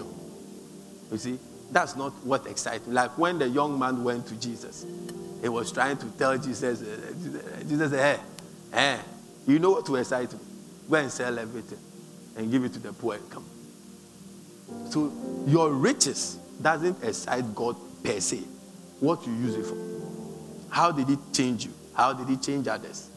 You 1.10 1.18
see, 1.18 1.38
that's 1.70 1.94
not 1.96 2.12
what 2.24 2.46
excites 2.46 2.86
me. 2.86 2.94
Like 2.94 3.16
when 3.16 3.38
the 3.38 3.48
young 3.48 3.78
man 3.78 4.02
went 4.02 4.26
to 4.26 4.34
Jesus, 4.34 4.84
he 5.40 5.48
was 5.48 5.70
trying 5.72 5.96
to 5.98 6.06
tell 6.18 6.36
Jesus, 6.36 6.82
uh, 6.82 7.62
Jesus 7.66 7.90
said, 7.92 8.18
hey, 8.18 8.22
hey, 8.76 9.00
you 9.46 9.58
know 9.58 9.70
what 9.70 9.86
to 9.86 9.96
excite 9.96 10.32
me? 10.32 10.38
Go 10.90 10.96
and 10.96 11.10
sell 11.10 11.38
everything 11.38 11.78
and 12.36 12.50
give 12.50 12.64
it 12.64 12.72
to 12.74 12.80
the 12.80 12.92
poor 12.92 13.14
and 13.14 13.30
come. 13.30 13.44
So 14.90 15.12
your 15.46 15.72
riches 15.72 16.38
doesn't 16.60 17.02
excite 17.04 17.54
God 17.54 17.76
per 18.02 18.18
se. 18.20 18.40
What 19.00 19.26
you 19.26 19.32
use 19.34 19.54
it 19.54 19.64
for. 19.64 19.76
How 20.70 20.90
did 20.90 21.08
it 21.08 21.18
change 21.32 21.66
you? 21.66 21.72
How 21.94 22.12
did 22.12 22.28
it 22.30 22.42
change 22.42 22.66
others? 22.68 23.08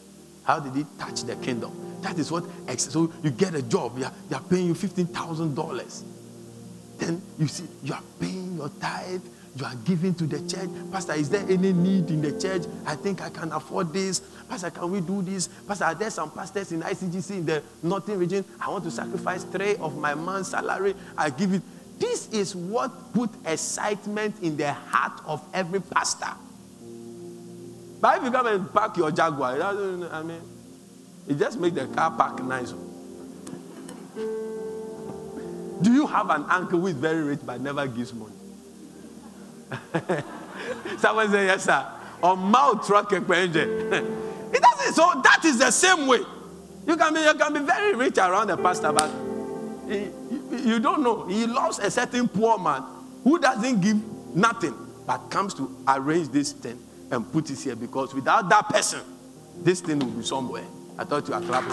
How 0.46 0.60
did 0.60 0.76
it 0.76 0.86
touch 0.98 1.24
the 1.24 1.34
kingdom? 1.36 1.72
That 2.02 2.18
is 2.18 2.30
what. 2.30 2.44
So 2.78 3.12
you 3.22 3.30
get 3.30 3.54
a 3.54 3.62
job. 3.62 3.98
They 3.98 4.36
are 4.36 4.42
paying 4.42 4.66
you 4.66 4.74
fifteen 4.74 5.06
thousand 5.06 5.56
dollars. 5.56 6.04
Then 6.98 7.20
you 7.38 7.48
see 7.48 7.64
you 7.82 7.92
are 7.92 8.02
paying 8.20 8.56
your 8.56 8.70
tithe. 8.80 9.22
You 9.56 9.64
are 9.64 9.74
giving 9.84 10.14
to 10.16 10.26
the 10.26 10.38
church. 10.48 10.68
Pastor, 10.92 11.14
is 11.14 11.30
there 11.30 11.44
any 11.48 11.72
need 11.72 12.10
in 12.10 12.20
the 12.20 12.38
church? 12.38 12.62
I 12.86 12.94
think 12.94 13.22
I 13.22 13.30
can 13.30 13.50
afford 13.52 13.92
this. 13.92 14.20
Pastor, 14.48 14.70
can 14.70 14.90
we 14.90 15.00
do 15.00 15.22
this? 15.22 15.48
Pastor, 15.66 15.84
are 15.86 15.94
there 15.94 16.10
some 16.10 16.30
pastors 16.30 16.72
in 16.72 16.82
ICGC 16.82 17.30
in 17.30 17.46
the 17.46 17.62
northern 17.82 18.18
region? 18.18 18.44
I 18.60 18.68
want 18.68 18.84
to 18.84 18.90
sacrifice 18.90 19.44
three 19.44 19.76
of 19.76 19.96
my 19.98 20.14
month's 20.14 20.50
salary. 20.50 20.94
I 21.16 21.30
give 21.30 21.54
it. 21.54 21.62
This 21.98 22.28
is 22.28 22.54
what 22.54 23.14
put 23.14 23.30
excitement 23.46 24.36
in 24.42 24.58
the 24.58 24.72
heart 24.72 25.22
of 25.26 25.42
every 25.54 25.80
pastor. 25.80 26.28
But 28.06 28.18
if 28.18 28.22
you 28.22 28.30
come 28.30 28.46
and 28.46 28.72
park 28.72 28.96
your 28.98 29.10
Jaguar, 29.10 29.60
I 29.60 30.22
mean, 30.22 30.40
it 31.26 31.36
just 31.40 31.58
makes 31.58 31.74
the 31.74 31.88
car 31.88 32.12
park 32.12 32.40
nice. 32.44 32.70
Do 35.82 35.92
you 35.92 36.06
have 36.06 36.30
an 36.30 36.44
uncle 36.48 36.78
who 36.78 36.86
is 36.86 36.94
very 36.94 37.24
rich 37.24 37.40
but 37.44 37.60
never 37.60 37.84
gives 37.88 38.14
money? 38.14 38.32
Someone 40.98 41.32
say 41.32 41.46
yes, 41.46 41.64
sir. 41.64 41.84
Or 42.22 42.36
mouth 42.36 42.86
truck 42.86 43.10
It 43.10 43.26
doesn't. 43.28 44.94
So 44.94 45.20
that 45.24 45.40
is 45.44 45.58
the 45.58 45.72
same 45.72 46.06
way. 46.06 46.20
You 46.86 46.96
can 46.96 47.12
be 47.12 47.22
you 47.22 47.34
can 47.34 47.54
be 47.54 47.58
very 47.58 47.96
rich 47.96 48.18
around 48.18 48.46
the 48.46 48.56
pastor, 48.56 48.92
but 48.92 49.10
he, 49.88 50.10
you 50.64 50.78
don't 50.78 51.02
know. 51.02 51.26
He 51.26 51.44
loves 51.44 51.80
a 51.80 51.90
certain 51.90 52.28
poor 52.28 52.56
man 52.56 52.84
who 53.24 53.40
doesn't 53.40 53.80
give 53.80 54.00
nothing, 54.32 54.74
but 55.08 55.28
comes 55.28 55.54
to 55.54 55.76
arrange 55.88 56.28
this 56.28 56.52
thing 56.52 56.85
and 57.10 57.30
put 57.32 57.50
it 57.50 57.58
here 57.58 57.76
because 57.76 58.14
without 58.14 58.48
that 58.48 58.68
person, 58.68 59.00
this 59.58 59.80
thing 59.80 59.98
will 59.98 60.06
be 60.06 60.24
somewhere. 60.24 60.64
I 60.98 61.04
thought 61.04 61.28
you 61.28 61.34
were 61.34 61.40
clapping. 61.40 61.70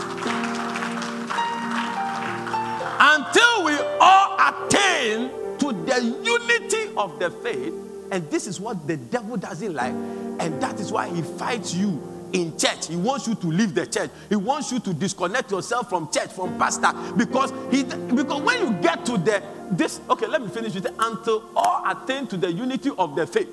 Until 2.99 3.65
we 3.65 3.75
all 3.99 4.37
attain 4.39 5.29
to 5.59 5.71
the 5.85 6.01
unity 6.23 6.93
of 6.95 7.19
the 7.19 7.29
faith, 7.29 7.73
and 8.11 8.29
this 8.29 8.47
is 8.47 8.59
what 8.59 8.87
the 8.87 8.97
devil 8.97 9.37
doesn't 9.37 9.73
like, 9.73 9.93
and 9.93 10.61
that 10.61 10.79
is 10.79 10.91
why 10.91 11.09
he 11.09 11.21
fights 11.21 11.73
you 11.73 12.29
in 12.33 12.57
church. 12.57 12.87
He 12.87 12.95
wants 12.95 13.27
you 13.27 13.35
to 13.35 13.47
leave 13.47 13.73
the 13.73 13.85
church. 13.85 14.09
He 14.29 14.35
wants 14.35 14.71
you 14.71 14.79
to 14.79 14.93
disconnect 14.93 15.51
yourself 15.51 15.89
from 15.89 16.11
church, 16.11 16.31
from 16.31 16.57
pastor, 16.57 16.91
because 17.15 17.51
he 17.71 17.83
because 17.83 18.41
when 18.41 18.59
you 18.59 18.81
get 18.81 19.05
to 19.05 19.17
the 19.17 19.41
this 19.71 20.01
okay, 20.09 20.27
let 20.27 20.41
me 20.41 20.49
finish 20.49 20.73
with 20.75 20.85
it. 20.85 20.93
Until 20.99 21.49
all 21.55 21.83
attain 21.89 22.27
to 22.27 22.37
the 22.37 22.51
unity 22.51 22.91
of 22.97 23.15
the 23.15 23.25
faith 23.25 23.49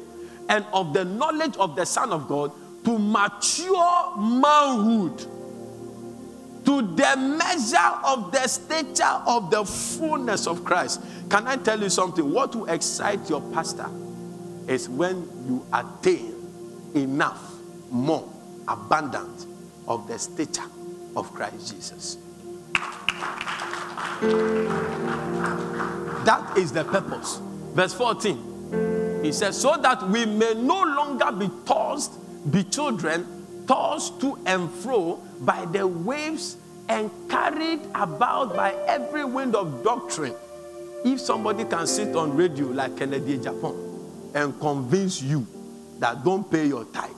and 0.50 0.66
of 0.72 0.92
the 0.92 1.04
knowledge 1.04 1.56
of 1.56 1.76
the 1.76 1.86
Son 1.86 2.12
of 2.12 2.26
God 2.28 2.52
to 2.84 2.98
mature 2.98 4.16
manhood, 4.18 5.18
to 6.66 6.82
the 6.82 7.16
measure 7.16 7.98
of 8.04 8.32
the 8.32 8.46
stature 8.48 9.22
of 9.26 9.50
the 9.50 9.64
fullness 9.64 10.48
of 10.48 10.64
Christ. 10.64 11.02
Can 11.30 11.46
I 11.46 11.56
tell 11.56 11.80
you 11.80 11.88
something? 11.88 12.32
What 12.32 12.54
will 12.56 12.66
excite 12.66 13.30
your 13.30 13.40
pastor 13.52 13.88
is 14.66 14.88
when 14.88 15.16
you 15.46 15.64
attain 15.72 16.34
enough, 16.94 17.54
more, 17.90 18.28
abundant 18.66 19.46
of 19.86 20.08
the 20.08 20.18
stature 20.18 20.62
of 21.16 21.32
Christ 21.32 21.74
Jesus. 21.74 22.18
That 26.24 26.58
is 26.58 26.72
the 26.72 26.84
purpose. 26.84 27.40
Verse 27.72 27.94
14. 27.94 28.49
He 29.22 29.33
says, 29.33 29.61
so 29.61 29.76
that 29.76 30.09
we 30.09 30.24
may 30.24 30.54
no 30.54 30.83
longer 30.83 31.30
be 31.33 31.50
tossed, 31.66 32.12
be 32.50 32.64
children, 32.64 33.26
tossed 33.66 34.20
to 34.20 34.38
and 34.46 34.70
fro 34.70 35.22
by 35.40 35.64
the 35.66 35.87
waves 35.87 36.56
and 36.88 37.11
carried 37.28 37.80
about 37.94 38.56
by 38.56 38.72
every 38.87 39.24
wind 39.24 39.54
of 39.54 39.85
doctrine. 39.85 40.35
If 41.04 41.20
somebody 41.20 41.64
can 41.64 41.87
sit 41.87 42.16
on 42.16 42.37
radio 42.37 42.66
like 42.66 42.96
Kennedy 42.96 43.38
Agyapong 43.38 44.35
and 44.35 44.59
convince 44.61 45.22
you 45.22 45.46
that 45.98 46.24
don't 46.24 46.50
pay 46.50 46.66
your 46.66 46.85
tithe, 46.87 47.11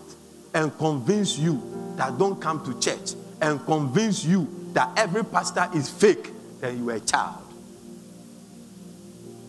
and 0.55 0.77
convince 0.79 1.39
you 1.39 1.63
that 1.97 2.19
don't 2.19 2.41
come 2.41 2.65
to 2.65 2.79
church, 2.79 3.15
and 3.41 3.65
convince 3.65 4.25
you 4.25 4.47
that 4.73 4.91
every 4.97 5.25
pastor 5.25 5.69
is 5.75 5.89
fake, 5.89 6.31
then 6.61 6.79
you 6.79 6.91
are 6.91 6.95
a 6.95 7.01
child. 7.01 7.42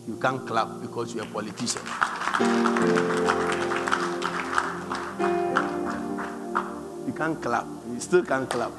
You 0.06 0.16
can't 0.20 0.46
clap 0.46 0.82
because 0.82 1.14
you're 1.14 1.24
a 1.24 1.26
politician. 1.26 1.80
You 7.06 7.12
can't 7.16 7.40
clap. 7.40 7.66
You 7.90 8.00
still 8.00 8.22
can't 8.22 8.48
clap. 8.50 8.72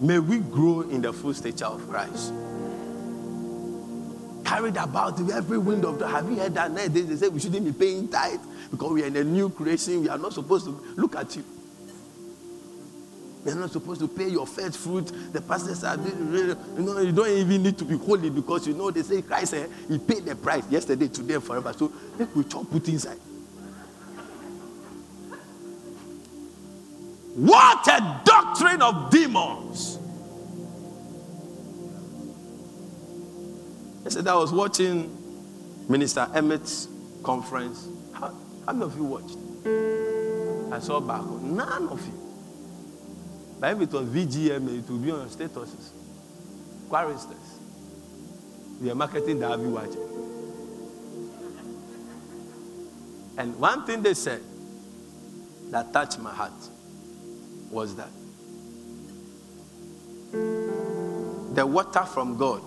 May 0.00 0.18
we 0.18 0.40
grow 0.40 0.82
in 0.82 1.00
the 1.00 1.12
full 1.12 1.32
stature 1.32 1.66
of 1.66 1.88
Christ. 1.88 2.32
Carried 4.44 4.76
about 4.76 5.18
every 5.30 5.58
wind 5.58 5.84
of 5.86 5.98
the. 5.98 6.06
Have 6.06 6.28
you 6.28 6.36
heard 6.36 6.54
that? 6.54 6.74
They 6.74 7.16
say 7.16 7.28
we 7.28 7.40
shouldn't 7.40 7.64
be 7.64 7.72
paying 7.72 8.08
tithe 8.08 8.40
because 8.70 8.92
we 8.92 9.04
are 9.04 9.06
in 9.06 9.16
a 9.16 9.24
new 9.24 9.48
creation. 9.48 10.02
We 10.02 10.08
are 10.08 10.18
not 10.18 10.34
supposed 10.34 10.66
to 10.66 10.72
look 10.96 11.16
at 11.16 11.36
you. 11.36 11.44
You're 13.44 13.54
not 13.54 13.70
supposed 13.70 14.00
to 14.00 14.08
pay 14.08 14.28
your 14.28 14.46
first 14.46 14.78
fruit. 14.78 15.06
The 15.32 15.40
pastors 15.40 15.82
are, 15.82 15.96
you 15.96 16.56
know, 16.78 17.00
you 17.00 17.12
don't 17.12 17.28
even 17.30 17.62
need 17.62 17.78
to 17.78 17.84
be 17.84 17.96
holy 17.96 18.28
because 18.28 18.66
you 18.66 18.74
know 18.74 18.90
they 18.90 19.02
say 19.02 19.22
Christ, 19.22 19.54
eh, 19.54 19.66
he 19.88 19.98
paid 19.98 20.26
the 20.26 20.36
price 20.36 20.64
yesterday, 20.70 21.08
today, 21.08 21.38
forever. 21.38 21.72
So 21.72 21.90
make 22.18 22.34
we 22.36 22.44
chop 22.44 22.70
put 22.70 22.86
inside. 22.88 23.18
What 27.34 27.88
a 27.88 28.20
doctrine 28.24 28.82
of 28.82 29.10
demons! 29.10 29.98
I 34.04 34.10
said 34.10 34.28
I 34.28 34.34
was 34.34 34.52
watching 34.52 35.16
Minister 35.88 36.28
Emmett's 36.34 36.88
conference. 37.22 37.88
How, 38.12 38.34
how 38.66 38.72
many 38.72 38.84
of 38.84 38.96
you 38.96 39.04
watched? 39.04 39.36
I 40.72 40.78
saw 40.80 41.00
back. 41.00 41.24
None 41.24 41.88
of 41.88 42.06
you. 42.06 42.19
But 43.60 43.76
if 43.76 43.82
it 43.82 43.92
was 43.92 44.08
VGM, 44.08 44.78
it 44.78 44.90
would 44.90 45.04
be 45.04 45.10
on 45.10 45.28
statuses. 45.28 45.90
Choristers. 46.88 47.36
We 48.80 48.90
are 48.90 48.94
marketing 48.94 49.38
the 49.38 49.52
Avi 49.52 49.66
Watch. 49.66 49.90
And 53.36 53.58
one 53.60 53.84
thing 53.84 54.02
they 54.02 54.14
said 54.14 54.40
that 55.70 55.92
touched 55.92 56.18
my 56.18 56.32
heart 56.32 56.52
was 57.70 57.94
that 57.96 58.08
the 61.54 61.66
water 61.66 62.04
from 62.06 62.38
God, 62.38 62.62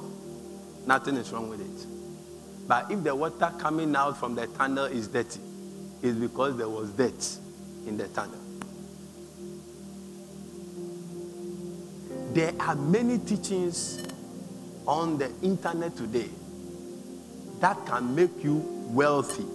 nothing 0.85 1.15
is 1.15 1.31
wrong 1.31 1.49
with 1.49 1.61
it. 1.61 2.67
But 2.67 2.91
if 2.91 3.03
the 3.03 3.15
water 3.15 3.51
coming 3.57 3.95
out 3.95 4.17
from 4.17 4.35
the 4.35 4.45
tunnel 4.47 4.85
is 4.85 5.07
dirty, 5.07 5.39
it's 6.03 6.17
because 6.17 6.55
there 6.57 6.69
was 6.69 6.91
dirt 6.91 7.37
in 7.87 7.97
the 7.97 8.07
tunnel. 8.09 8.42
There 12.33 12.51
are 12.59 12.75
many 12.75 13.19
teachings 13.19 14.01
on 14.87 15.19
the 15.19 15.29
internet 15.43 15.95
today 15.95 16.29
that 17.59 17.85
can 17.85 18.15
make 18.15 18.43
you 18.43 18.55
wealthy, 18.89 19.45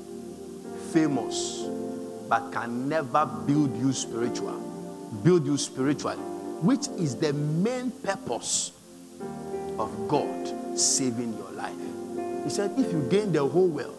famous, 0.93 1.65
but 2.29 2.53
can 2.53 2.89
never 2.89 3.27
build 3.27 3.77
you 3.77 3.93
spiritual. 3.93 4.61
Build 5.25 5.45
you 5.45 5.57
spiritually, 5.57 6.19
which 6.63 6.87
is 6.97 7.17
the 7.17 7.33
main 7.33 7.91
purpose 7.91 8.71
of 9.77 9.91
God 10.07 10.79
saving 10.79 11.37
your 11.37 11.51
life. 11.51 11.75
He 12.45 12.51
said, 12.51 12.79
if 12.79 12.93
you 12.93 13.05
gain 13.11 13.33
the 13.33 13.45
whole 13.45 13.67
world 13.67 13.97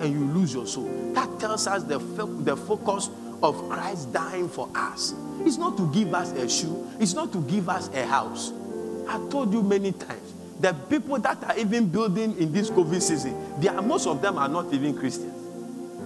and 0.00 0.12
you 0.12 0.24
lose 0.26 0.54
your 0.54 0.66
soul. 0.68 0.88
That 1.14 1.40
tells 1.40 1.66
us 1.66 1.82
the, 1.82 1.98
the 1.98 2.56
focus 2.56 3.10
of 3.42 3.68
Christ 3.68 4.12
dying 4.12 4.48
for 4.48 4.68
us. 4.74 5.14
It's 5.40 5.56
not 5.56 5.76
to 5.76 5.90
give 5.92 6.14
us 6.14 6.32
a 6.32 6.48
shoe, 6.48 6.88
it's 7.00 7.14
not 7.14 7.32
to 7.32 7.42
give 7.42 7.68
us 7.68 7.88
a 7.94 8.06
house. 8.06 8.52
I 9.08 9.18
told 9.30 9.52
you 9.52 9.62
many 9.62 9.92
times, 9.92 10.34
the 10.60 10.72
people 10.88 11.18
that 11.18 11.42
are 11.44 11.58
even 11.58 11.88
building 11.88 12.38
in 12.38 12.52
this 12.52 12.70
COVID 12.70 13.02
season, 13.02 13.60
they 13.60 13.68
are, 13.68 13.82
most 13.82 14.06
of 14.06 14.22
them 14.22 14.38
are 14.38 14.48
not 14.48 14.72
even 14.72 14.96
Christians. 14.96 15.34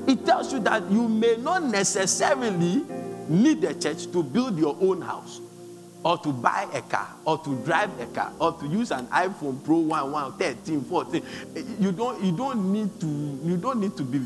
It 0.08 0.24
tells 0.24 0.52
you 0.52 0.60
that 0.60 0.90
you 0.90 1.08
may 1.08 1.36
not 1.36 1.64
necessarily 1.64 2.82
need 3.28 3.60
the 3.60 3.74
church 3.74 4.10
to 4.12 4.22
build 4.22 4.58
your 4.58 4.76
own 4.80 5.02
house 5.02 5.40
or 6.04 6.16
to 6.18 6.32
buy 6.32 6.68
a 6.72 6.80
car 6.82 7.08
or 7.24 7.38
to 7.38 7.56
drive 7.64 7.90
a 8.00 8.06
car 8.06 8.32
or 8.38 8.52
to 8.52 8.66
use 8.68 8.92
an 8.92 9.06
iphone 9.08 9.62
pro 9.64 9.78
1 9.78 10.12
1 10.12 10.32
13 10.38 10.80
14 10.82 11.22
you 11.80 11.90
don't 11.90 12.22
you 12.22 12.30
don't 12.30 12.72
need 12.72 13.00
to 13.00 13.06
you 13.42 13.56
don't 13.56 13.80
need 13.80 13.96
to 13.96 14.04
be 14.04 14.20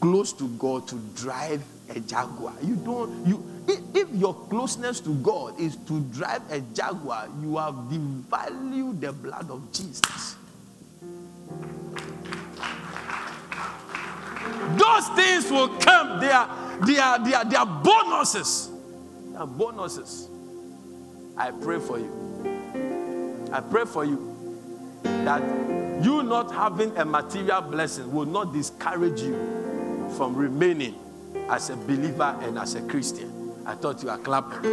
close 0.00 0.32
to 0.32 0.48
god 0.58 0.88
to 0.88 0.96
drive 1.14 1.62
a 1.94 2.00
jaguar. 2.00 2.54
You 2.62 2.76
don't 2.76 3.26
you 3.26 3.44
if, 3.68 4.08
your 4.14 4.34
closeness 4.48 5.00
to 5.00 5.14
god 5.16 5.58
is 5.60 5.76
to 5.76 6.00
drive 6.12 6.42
a 6.50 6.60
jaguar 6.74 7.28
you 7.40 7.56
have 7.56 7.74
devalued 7.74 9.00
the 9.00 9.12
blood 9.12 9.50
of 9.50 9.72
jesus. 9.72 10.36
Those 14.76 15.08
things 15.10 15.50
will 15.50 15.68
come. 15.78 16.20
They 16.20 16.30
are 16.30 16.78
they 16.86 16.98
are 16.98 17.24
they 17.24 17.34
are, 17.34 17.44
they 17.44 17.56
are 17.56 17.66
bonuses. 17.66 18.70
They 19.30 19.36
are 19.36 19.46
bonuses. 19.46 20.28
I 21.36 21.50
pray 21.50 21.78
for 21.78 21.98
you. 21.98 23.50
I 23.52 23.60
pray 23.60 23.84
for 23.84 24.04
you 24.04 24.32
that 25.02 25.42
you 26.02 26.22
not 26.22 26.52
having 26.52 26.96
a 26.96 27.04
material 27.04 27.60
blessing 27.62 28.12
will 28.12 28.26
not 28.26 28.52
discourage 28.52 29.20
you 29.20 29.34
from 30.16 30.34
remaining 30.34 30.94
as 31.48 31.70
a 31.70 31.76
believer 31.76 32.36
and 32.42 32.58
as 32.58 32.74
a 32.74 32.82
Christian. 32.82 33.30
I 33.64 33.74
thought 33.74 34.02
you 34.02 34.08
were 34.08 34.18
clapping. 34.18 34.64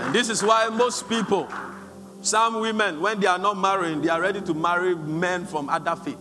And 0.00 0.14
this 0.14 0.28
is 0.28 0.42
why 0.42 0.68
most 0.68 1.08
people, 1.08 1.48
some 2.22 2.60
women, 2.60 3.00
when 3.00 3.20
they 3.20 3.26
are 3.26 3.38
not 3.38 3.56
marrying, 3.56 4.02
they 4.02 4.08
are 4.08 4.20
ready 4.20 4.40
to 4.42 4.54
marry 4.54 4.94
men 4.94 5.46
from 5.46 5.68
other 5.68 5.96
faith 5.96 6.18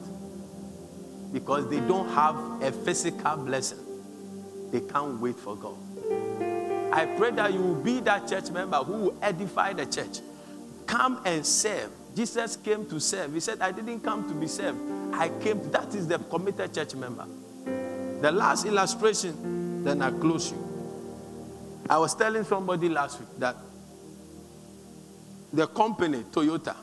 because 1.31 1.69
they 1.69 1.79
don't 1.81 2.09
have 2.09 2.35
a 2.61 2.71
physical 2.71 3.37
blessing. 3.37 3.79
They 4.71 4.81
can't 4.81 5.19
wait 5.19 5.35
for 5.35 5.55
God. 5.55 5.77
I 6.93 7.05
pray 7.17 7.31
that 7.31 7.53
you 7.53 7.59
will 7.59 7.75
be 7.75 7.99
that 8.01 8.27
church 8.27 8.51
member 8.51 8.77
who 8.77 8.93
will 8.93 9.17
edify 9.21 9.73
the 9.73 9.85
church. 9.85 10.19
Come 10.85 11.21
and 11.25 11.45
serve. 11.45 11.89
Jesus 12.15 12.55
came 12.57 12.85
to 12.87 12.99
serve. 12.99 13.33
He 13.33 13.39
said, 13.39 13.61
I 13.61 13.71
didn't 13.71 14.01
come 14.01 14.27
to 14.27 14.35
be 14.35 14.47
served. 14.47 14.77
I 15.13 15.29
came 15.41 15.59
to, 15.59 15.69
that 15.69 15.95
is 15.95 16.07
the 16.07 16.19
committed 16.19 16.73
church 16.73 16.93
member. 16.93 17.25
The 18.23 18.31
last 18.31 18.63
illustration, 18.63 19.83
then 19.83 20.01
I 20.01 20.09
close 20.09 20.49
you. 20.49 20.57
I 21.89 21.97
was 21.97 22.15
telling 22.15 22.45
somebody 22.45 22.87
last 22.87 23.19
week 23.19 23.27
that 23.37 23.57
the 25.51 25.67
company, 25.67 26.23
Toyota, 26.31 26.73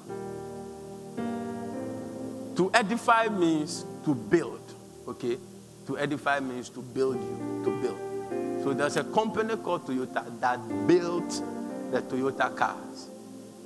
to 2.57 2.71
edify 2.75 3.29
means 3.29 3.87
to 4.05 4.15
build, 4.15 4.61
okay? 5.09 5.39
To 5.87 5.97
edify 5.97 6.41
means 6.41 6.69
to 6.69 6.83
build 6.83 7.17
you, 7.17 7.63
to 7.65 7.71
build. 7.81 8.63
So 8.63 8.75
there's 8.75 8.99
a 8.99 9.05
company 9.05 9.57
called 9.57 9.87
Toyota 9.87 10.39
that 10.41 10.59
built 10.87 11.43
the 11.91 12.03
Toyota 12.03 12.55
cars. 12.55 13.09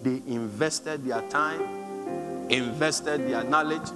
They 0.01 0.23
invested 0.29 1.05
their 1.05 1.29
time, 1.29 1.61
invested 2.51 3.29
their 3.29 3.43
knowledge, 3.43 3.91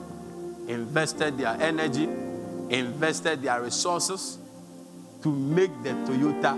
invested 0.66 1.38
their 1.38 1.56
energy, 1.62 2.08
invested 2.70 3.42
their 3.42 3.62
resources 3.62 4.38
to 5.22 5.30
make 5.30 5.70
the 5.82 5.90
Toyota 5.90 6.54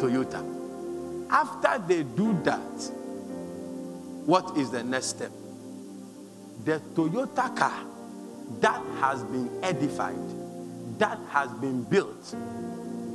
Toyota. 0.00 0.46
After 1.30 1.78
they 1.86 2.02
do 2.02 2.38
that, 2.42 2.92
what 4.26 4.56
is 4.56 4.70
the 4.70 4.82
next 4.82 5.06
step? 5.06 5.30
The 6.64 6.80
Toyota 6.94 7.54
car 7.56 7.84
that 8.60 8.82
has 9.00 9.22
been 9.24 9.50
edified, 9.62 10.18
that 10.98 11.18
has 11.30 11.50
been 11.54 11.82
built, 11.84 12.34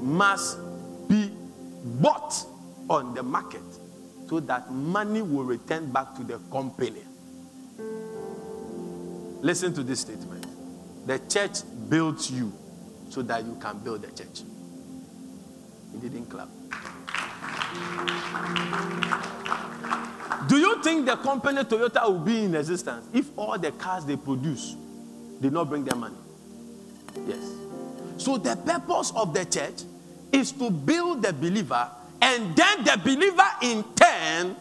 must 0.02 0.58
be 1.08 1.32
bought 2.00 2.34
on 2.90 3.14
the 3.14 3.24
market 3.24 3.62
so 4.28 4.40
that 4.40 4.72
money 4.72 5.22
will 5.22 5.44
return 5.44 5.92
back 5.92 6.16
to 6.16 6.24
the 6.24 6.40
company. 6.52 7.04
Listen 9.42 9.74
to 9.74 9.84
this 9.84 10.00
statement. 10.00 10.35
The 11.06 11.20
church 11.30 11.60
builds 11.90 12.32
you 12.32 12.52
so 13.10 13.22
that 13.22 13.46
you 13.46 13.56
can 13.62 13.78
build 13.80 14.02
the 14.02 14.08
church. 14.08 14.42
He 15.92 16.00
didn't 16.00 16.26
clap. 16.26 16.50
Do 20.48 20.58
you 20.58 20.82
think 20.84 21.06
the 21.06 21.16
company 21.18 21.62
Toyota 21.64 22.04
will 22.08 22.20
be 22.20 22.44
in 22.44 22.56
existence 22.56 23.08
if 23.14 23.26
all 23.38 23.58
the 23.58 23.72
cars 23.72 24.06
they 24.06 24.16
produce 24.16 24.76
did 25.42 25.54
not 25.54 25.70
bring 25.70 25.84
them 25.84 26.00
money? 26.00 26.16
Yes. 27.28 27.52
So 28.18 28.38
the 28.38 28.56
purpose 28.56 29.12
of 29.16 29.34
the 29.34 29.46
church 29.46 29.84
is 30.32 30.52
to 30.54 30.70
build 30.70 31.22
the 31.22 31.34
believer, 31.34 31.90
and 32.22 32.56
then 32.56 32.84
the 32.84 33.00
believer 33.04 33.48
in 33.62 33.84
turn 33.96 34.56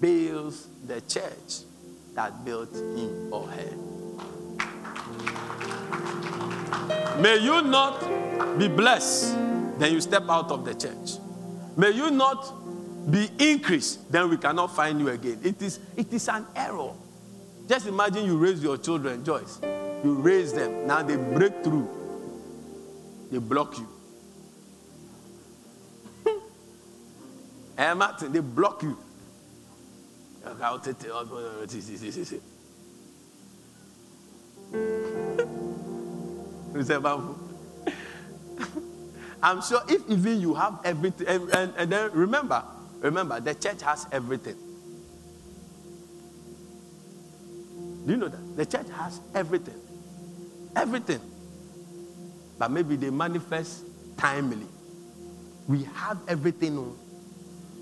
builds 0.00 0.66
the 0.86 1.00
church 1.02 1.64
that 2.14 2.44
built 2.44 2.72
him 2.74 3.32
or 3.32 3.46
her. 3.48 3.83
May 7.20 7.38
you 7.38 7.62
not 7.62 8.00
be 8.58 8.68
blessed, 8.68 9.34
then 9.78 9.92
you 9.92 10.00
step 10.00 10.24
out 10.28 10.50
of 10.50 10.64
the 10.64 10.74
church. 10.74 11.18
May 11.76 11.90
you 11.90 12.10
not 12.10 12.52
be 13.10 13.28
increased, 13.38 14.10
then 14.10 14.30
we 14.30 14.36
cannot 14.36 14.74
find 14.74 15.00
you 15.00 15.08
again. 15.08 15.40
It 15.42 15.60
is, 15.62 15.80
it 15.96 16.12
is 16.12 16.28
an 16.28 16.46
error. 16.54 16.92
Just 17.68 17.86
imagine 17.86 18.24
you 18.26 18.36
raise 18.36 18.62
your 18.62 18.76
children, 18.78 19.24
Joyce. 19.24 19.60
You 19.62 20.14
raise 20.14 20.52
them, 20.52 20.86
now 20.86 21.02
they 21.02 21.16
break 21.16 21.64
through, 21.64 21.88
they 23.30 23.38
block 23.38 23.78
you. 23.78 23.88
Eh, 27.76 27.92
Martin, 27.94 28.30
they 28.30 28.38
block 28.38 28.84
you. 28.84 28.96
I'm 39.42 39.62
sure 39.62 39.80
if 39.88 40.08
even 40.08 40.40
you 40.40 40.54
have 40.54 40.80
everything, 40.84 41.26
and, 41.28 41.72
and, 41.76 41.92
then 41.92 42.10
remember, 42.12 42.64
remember, 43.00 43.40
the 43.40 43.54
church 43.54 43.82
has 43.82 44.06
everything. 44.10 44.56
Do 48.06 48.12
you 48.12 48.16
know 48.16 48.28
that? 48.28 48.56
The 48.56 48.66
church 48.66 48.88
has 48.96 49.20
everything. 49.34 49.74
Everything. 50.74 51.20
But 52.58 52.70
maybe 52.70 52.96
they 52.96 53.10
manifest 53.10 53.84
timely. 54.16 54.66
We 55.68 55.84
have 55.84 56.18
everything. 56.26 56.96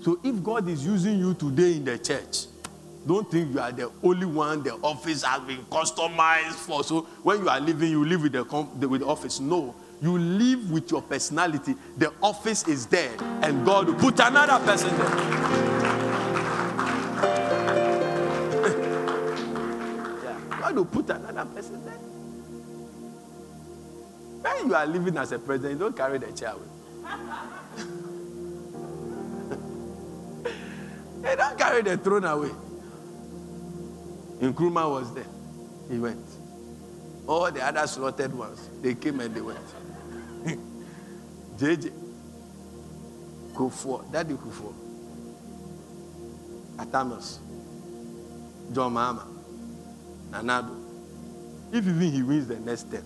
So 0.01 0.19
if 0.23 0.43
God 0.43 0.67
is 0.67 0.85
using 0.85 1.17
you 1.17 1.33
today 1.33 1.77
in 1.77 1.85
the 1.85 1.97
church, 1.97 2.45
don't 3.05 3.29
think 3.29 3.53
you 3.53 3.59
are 3.59 3.71
the 3.71 3.91
only 4.01 4.25
one 4.25 4.63
the 4.63 4.75
office 4.75 5.23
has 5.23 5.41
been 5.41 5.63
customized 5.65 6.53
for. 6.53 6.83
So 6.83 7.01
when 7.23 7.41
you 7.41 7.49
are 7.49 7.59
living, 7.59 7.91
you 7.91 8.05
live 8.05 8.21
with 8.21 8.31
the, 8.31 8.87
with 8.87 9.01
the 9.01 9.07
office. 9.07 9.41
No, 9.41 9.75
you 10.01 10.17
live 10.17 10.71
with 10.71 10.89
your 10.89 11.01
personality. 11.01 11.75
The 11.97 12.13
office 12.21 12.65
is 12.67 12.85
there, 12.87 13.11
and 13.41 13.65
God 13.65 13.87
will 13.87 13.95
put 13.95 14.19
another 14.19 14.63
person 14.65 14.97
there. 14.97 15.09
yeah, 20.23 20.39
God 20.61 20.75
will 20.75 20.85
put 20.85 21.09
another 21.09 21.45
person 21.45 21.83
there. 21.83 21.99
When 24.43 24.67
you 24.67 24.75
are 24.75 24.85
living 24.85 25.17
as 25.17 25.33
a 25.33 25.39
president, 25.39 25.73
you 25.73 25.79
don't 25.79 25.95
carry 25.95 26.19
the 26.19 26.31
chair 26.31 26.51
away. 26.53 26.67
you 31.29 31.35
don't 31.35 31.57
carry 31.57 31.81
the 31.81 31.97
throne 31.97 32.23
away. 32.23 32.51
Nkrumah 34.43 34.91
was 34.91 35.13
there. 35.13 35.25
He 35.89 35.97
went. 35.97 36.25
All 37.25 37.49
the 37.49 37.65
other 37.65 37.87
slaughtered 37.87 38.33
ones, 38.33 38.69
they 38.81 38.93
came 38.93 39.21
and 39.21 39.33
they 39.33 39.39
went. 39.39 39.59
JJ, 41.57 41.93
Kufuor, 43.53 44.11
Daddy 44.11 44.33
Kufuor, 44.33 44.73
Atanos, 46.75 47.37
John 48.73 48.93
Mahama, 48.93 49.25
Nana 50.31 50.63
Addo. 50.63 50.79
If 51.71 51.87
even 51.87 52.11
he 52.11 52.21
wins 52.21 52.47
the 52.47 52.59
next 52.59 52.81
step, 52.81 53.03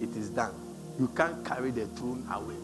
it 0.00 0.14
is 0.14 0.28
done. 0.28 0.54
You 0.98 1.08
can't 1.08 1.42
carry 1.44 1.70
the 1.70 1.86
throne 1.86 2.28
away. 2.30 2.56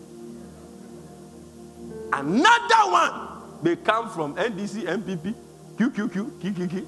Another 2.12 2.90
one 2.92 3.62
they 3.62 3.76
come 3.76 4.10
from 4.10 4.34
NDC, 4.34 4.84
NPP, 4.84 5.34
QQQ, 5.76 6.40
QQQ. 6.40 6.86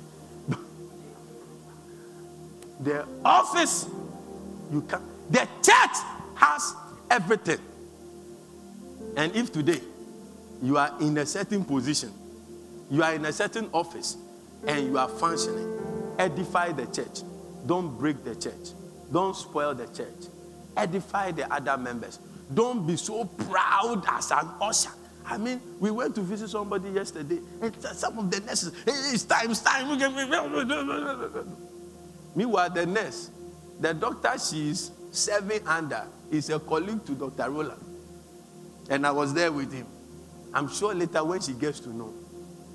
The 2.83 3.07
office 3.25 3.89
You 4.73 4.81
can. 4.83 5.03
The 5.31 5.47
church 5.63 5.97
has 6.35 6.75
everything. 7.11 7.59
And 9.17 9.37
if 9.37 9.53
today 9.53 9.81
you 10.63 10.79
are 10.79 10.95
in 11.01 11.19
a 11.19 11.27
certain 11.27 11.65
position, 11.65 12.11
you 12.91 13.03
are 13.03 13.15
in 13.15 13.25
a 13.27 13.33
certain 13.33 13.69
office, 13.73 14.17
and 14.67 14.87
you 14.87 14.99
are 14.99 15.09
functioning, 15.09 15.79
edify 16.19 16.73
the 16.73 16.87
church. 16.87 17.23
Don't 17.67 17.99
break 17.99 18.25
the 18.25 18.35
church. 18.35 18.73
Don't 19.13 19.37
spoil 19.37 19.75
the 19.75 19.87
church. 19.89 20.31
Edify 20.77 21.33
the 21.33 21.53
other 21.53 21.77
members. 21.77 22.19
Don't 22.53 22.87
be 22.87 22.97
so 22.97 23.25
proud 23.25 24.05
as 24.09 24.31
an 24.31 24.49
usher. 24.61 24.91
I 25.27 25.37
mean, 25.37 25.61
we 25.79 25.91
went 25.91 26.15
to 26.15 26.23
visit 26.23 26.49
somebody 26.49 26.91
yesterday, 26.91 27.41
and 27.61 27.75
some 27.83 28.19
of 28.19 28.31
the 28.31 28.41
nurses, 28.41 28.73
hey, 28.85 28.93
it's 29.13 29.25
time, 29.25 29.51
it's 29.51 29.61
time. 29.61 29.87
Meanwhile, 32.35 32.71
the 32.71 32.87
nurse, 32.87 33.31
the 33.81 33.93
doctor 33.93 34.33
she's 34.39 34.91
serving 35.11 35.67
under, 35.67 36.07
is 36.31 36.49
a 36.51 36.59
colleague 36.59 37.05
to 37.07 37.15
Dr. 37.15 37.51
Roland. 37.51 37.85
And 38.89 39.07
I 39.07 39.11
was 39.11 39.35
there 39.35 39.53
with 39.53 39.73
him. 39.73 39.87
I'm 40.55 40.69
sure 40.69 40.95
later 40.95 41.25
when 41.25 41.41
she 41.41 41.53
gets 41.53 41.81
to 41.81 41.91
know, 41.91 42.13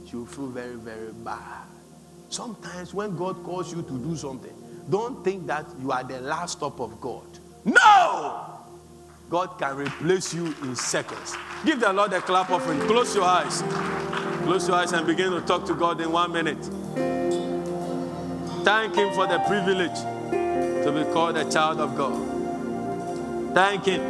she 0.07 0.15
will 0.15 0.25
feel 0.25 0.47
very, 0.47 0.75
very 0.75 1.11
bad. 1.11 1.65
Sometimes 2.29 2.93
when 2.93 3.15
God 3.15 3.43
calls 3.43 3.73
you 3.73 3.81
to 3.81 3.97
do 3.97 4.15
something, 4.15 4.53
don't 4.89 5.23
think 5.23 5.47
that 5.47 5.65
you 5.81 5.91
are 5.91 6.03
the 6.03 6.19
last 6.21 6.57
stop 6.57 6.79
of 6.79 6.99
God. 7.01 7.25
No! 7.65 8.53
God 9.29 9.59
can 9.59 9.75
replace 9.75 10.33
you 10.33 10.55
in 10.63 10.75
seconds. 10.75 11.35
Give 11.65 11.79
the 11.79 11.91
Lord 11.91 12.13
a 12.13 12.21
clap 12.21 12.49
offering. 12.49 12.79
Close 12.81 13.13
your 13.13 13.25
eyes. 13.25 13.61
Close 14.43 14.67
your 14.67 14.77
eyes 14.77 14.93
and 14.93 15.05
begin 15.05 15.31
to 15.31 15.41
talk 15.41 15.65
to 15.65 15.75
God 15.75 15.99
in 15.99 16.11
one 16.11 16.31
minute. 16.31 16.69
Thank 18.67 18.95
Him 18.95 19.13
for 19.13 19.25
the 19.25 19.39
privilege 19.47 19.95
to 20.83 20.91
be 20.91 21.05
called 21.13 21.37
a 21.37 21.49
child 21.49 21.79
of 21.79 21.95
God. 21.95 22.19
Thank 23.55 23.85
Him. 23.85 24.01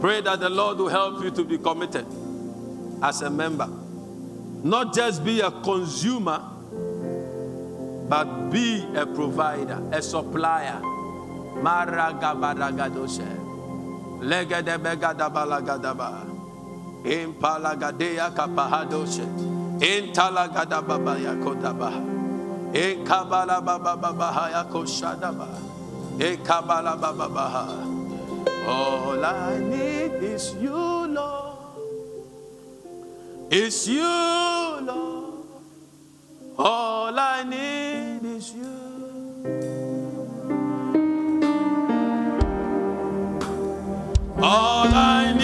Pray 0.00 0.22
that 0.22 0.40
the 0.40 0.48
Lord 0.48 0.78
will 0.78 0.88
help 0.88 1.22
you 1.22 1.30
to 1.32 1.44
be 1.44 1.58
committed 1.58 2.06
as 3.02 3.20
a 3.20 3.28
member. 3.28 3.68
Not 4.64 4.94
just 4.94 5.22
be 5.22 5.40
a 5.40 5.50
consumer, 5.50 6.40
but 8.08 8.48
be 8.48 8.86
a 8.96 9.04
provider, 9.04 9.82
a 9.92 10.00
supplier. 10.00 10.80
Maragabaragadoche. 11.60 13.28
Legedebegadabalagadabaha. 14.24 16.24
Impalagadea 17.04 18.34
kapahadoshe. 18.34 19.55
Intalagadababaya 19.80 21.36
kodabaha. 21.44 22.00
Inkabala 22.72 23.60
bababaha 23.60 24.50
yakoshadabaha. 24.52 25.60
Inkabala 26.18 26.96
bababaha. 26.96 27.84
All 28.66 29.24
I 29.24 29.58
need 29.58 30.22
is 30.22 30.54
you, 30.60 30.72
Lord. 30.72 31.56
It's 33.50 33.86
you, 33.86 34.02
Lord. 34.02 35.44
All 36.58 37.18
I 37.18 37.44
need 37.44 38.24
is 38.24 38.52
you. 38.54 38.76
All 44.42 44.88
I 44.88 45.35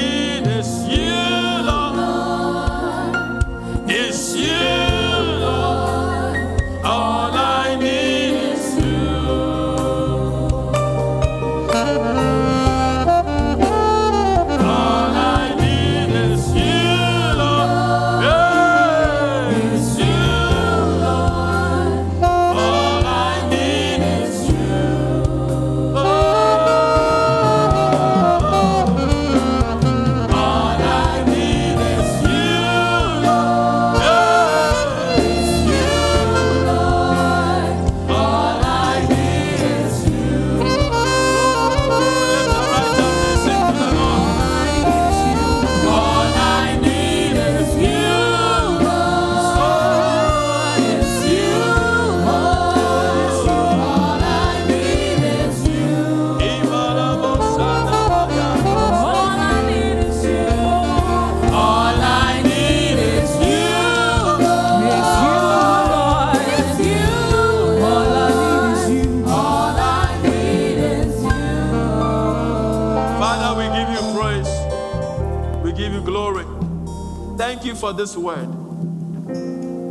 this 78.03 78.17
word. 78.17 78.49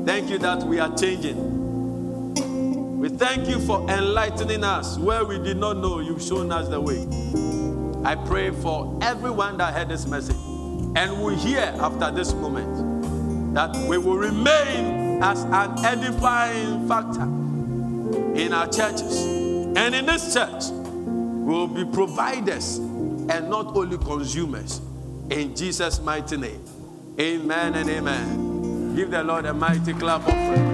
Thank 0.05 0.29
you 0.29 0.37
that 0.39 0.63
we 0.63 0.79
are 0.79 0.93
changing. 0.97 2.99
We 2.99 3.07
thank 3.07 3.47
you 3.47 3.57
for 3.61 3.89
enlightening 3.89 4.65
us 4.65 4.97
where 4.97 5.23
we 5.23 5.39
did 5.39 5.55
not 5.55 5.77
know. 5.77 6.01
You've 6.01 6.21
shown 6.21 6.51
us 6.51 6.67
the 6.67 6.81
way. 6.81 7.07
I 8.03 8.15
pray 8.15 8.51
for 8.51 8.99
everyone 9.01 9.55
that 9.59 9.73
heard 9.73 9.87
this 9.87 10.07
message 10.07 10.35
and 10.97 11.23
will 11.23 11.37
hear 11.37 11.73
after 11.79 12.11
this 12.11 12.33
moment 12.33 13.53
that 13.53 13.73
we 13.87 13.97
will 13.97 14.17
remain 14.17 15.23
as 15.23 15.45
an 15.45 15.85
edifying 15.85 16.89
factor 16.89 17.23
in 18.37 18.51
our 18.51 18.67
churches. 18.67 19.23
And 19.23 19.95
in 19.95 20.05
this 20.05 20.33
church, 20.33 20.65
we 20.65 21.53
will 21.53 21.67
be 21.67 21.85
providers 21.85 22.75
and 22.75 23.49
not 23.49 23.73
only 23.73 23.97
consumers. 23.99 24.81
In 25.29 25.55
Jesus' 25.55 26.01
mighty 26.01 26.35
name. 26.35 26.61
Amen 27.19 27.75
and 27.75 27.89
amen. 27.89 28.95
Give 28.95 29.11
the 29.11 29.23
Lord 29.23 29.45
a 29.45 29.53
mighty 29.53 29.93
clap 29.93 30.21
of 30.27 30.33
praise. 30.33 30.70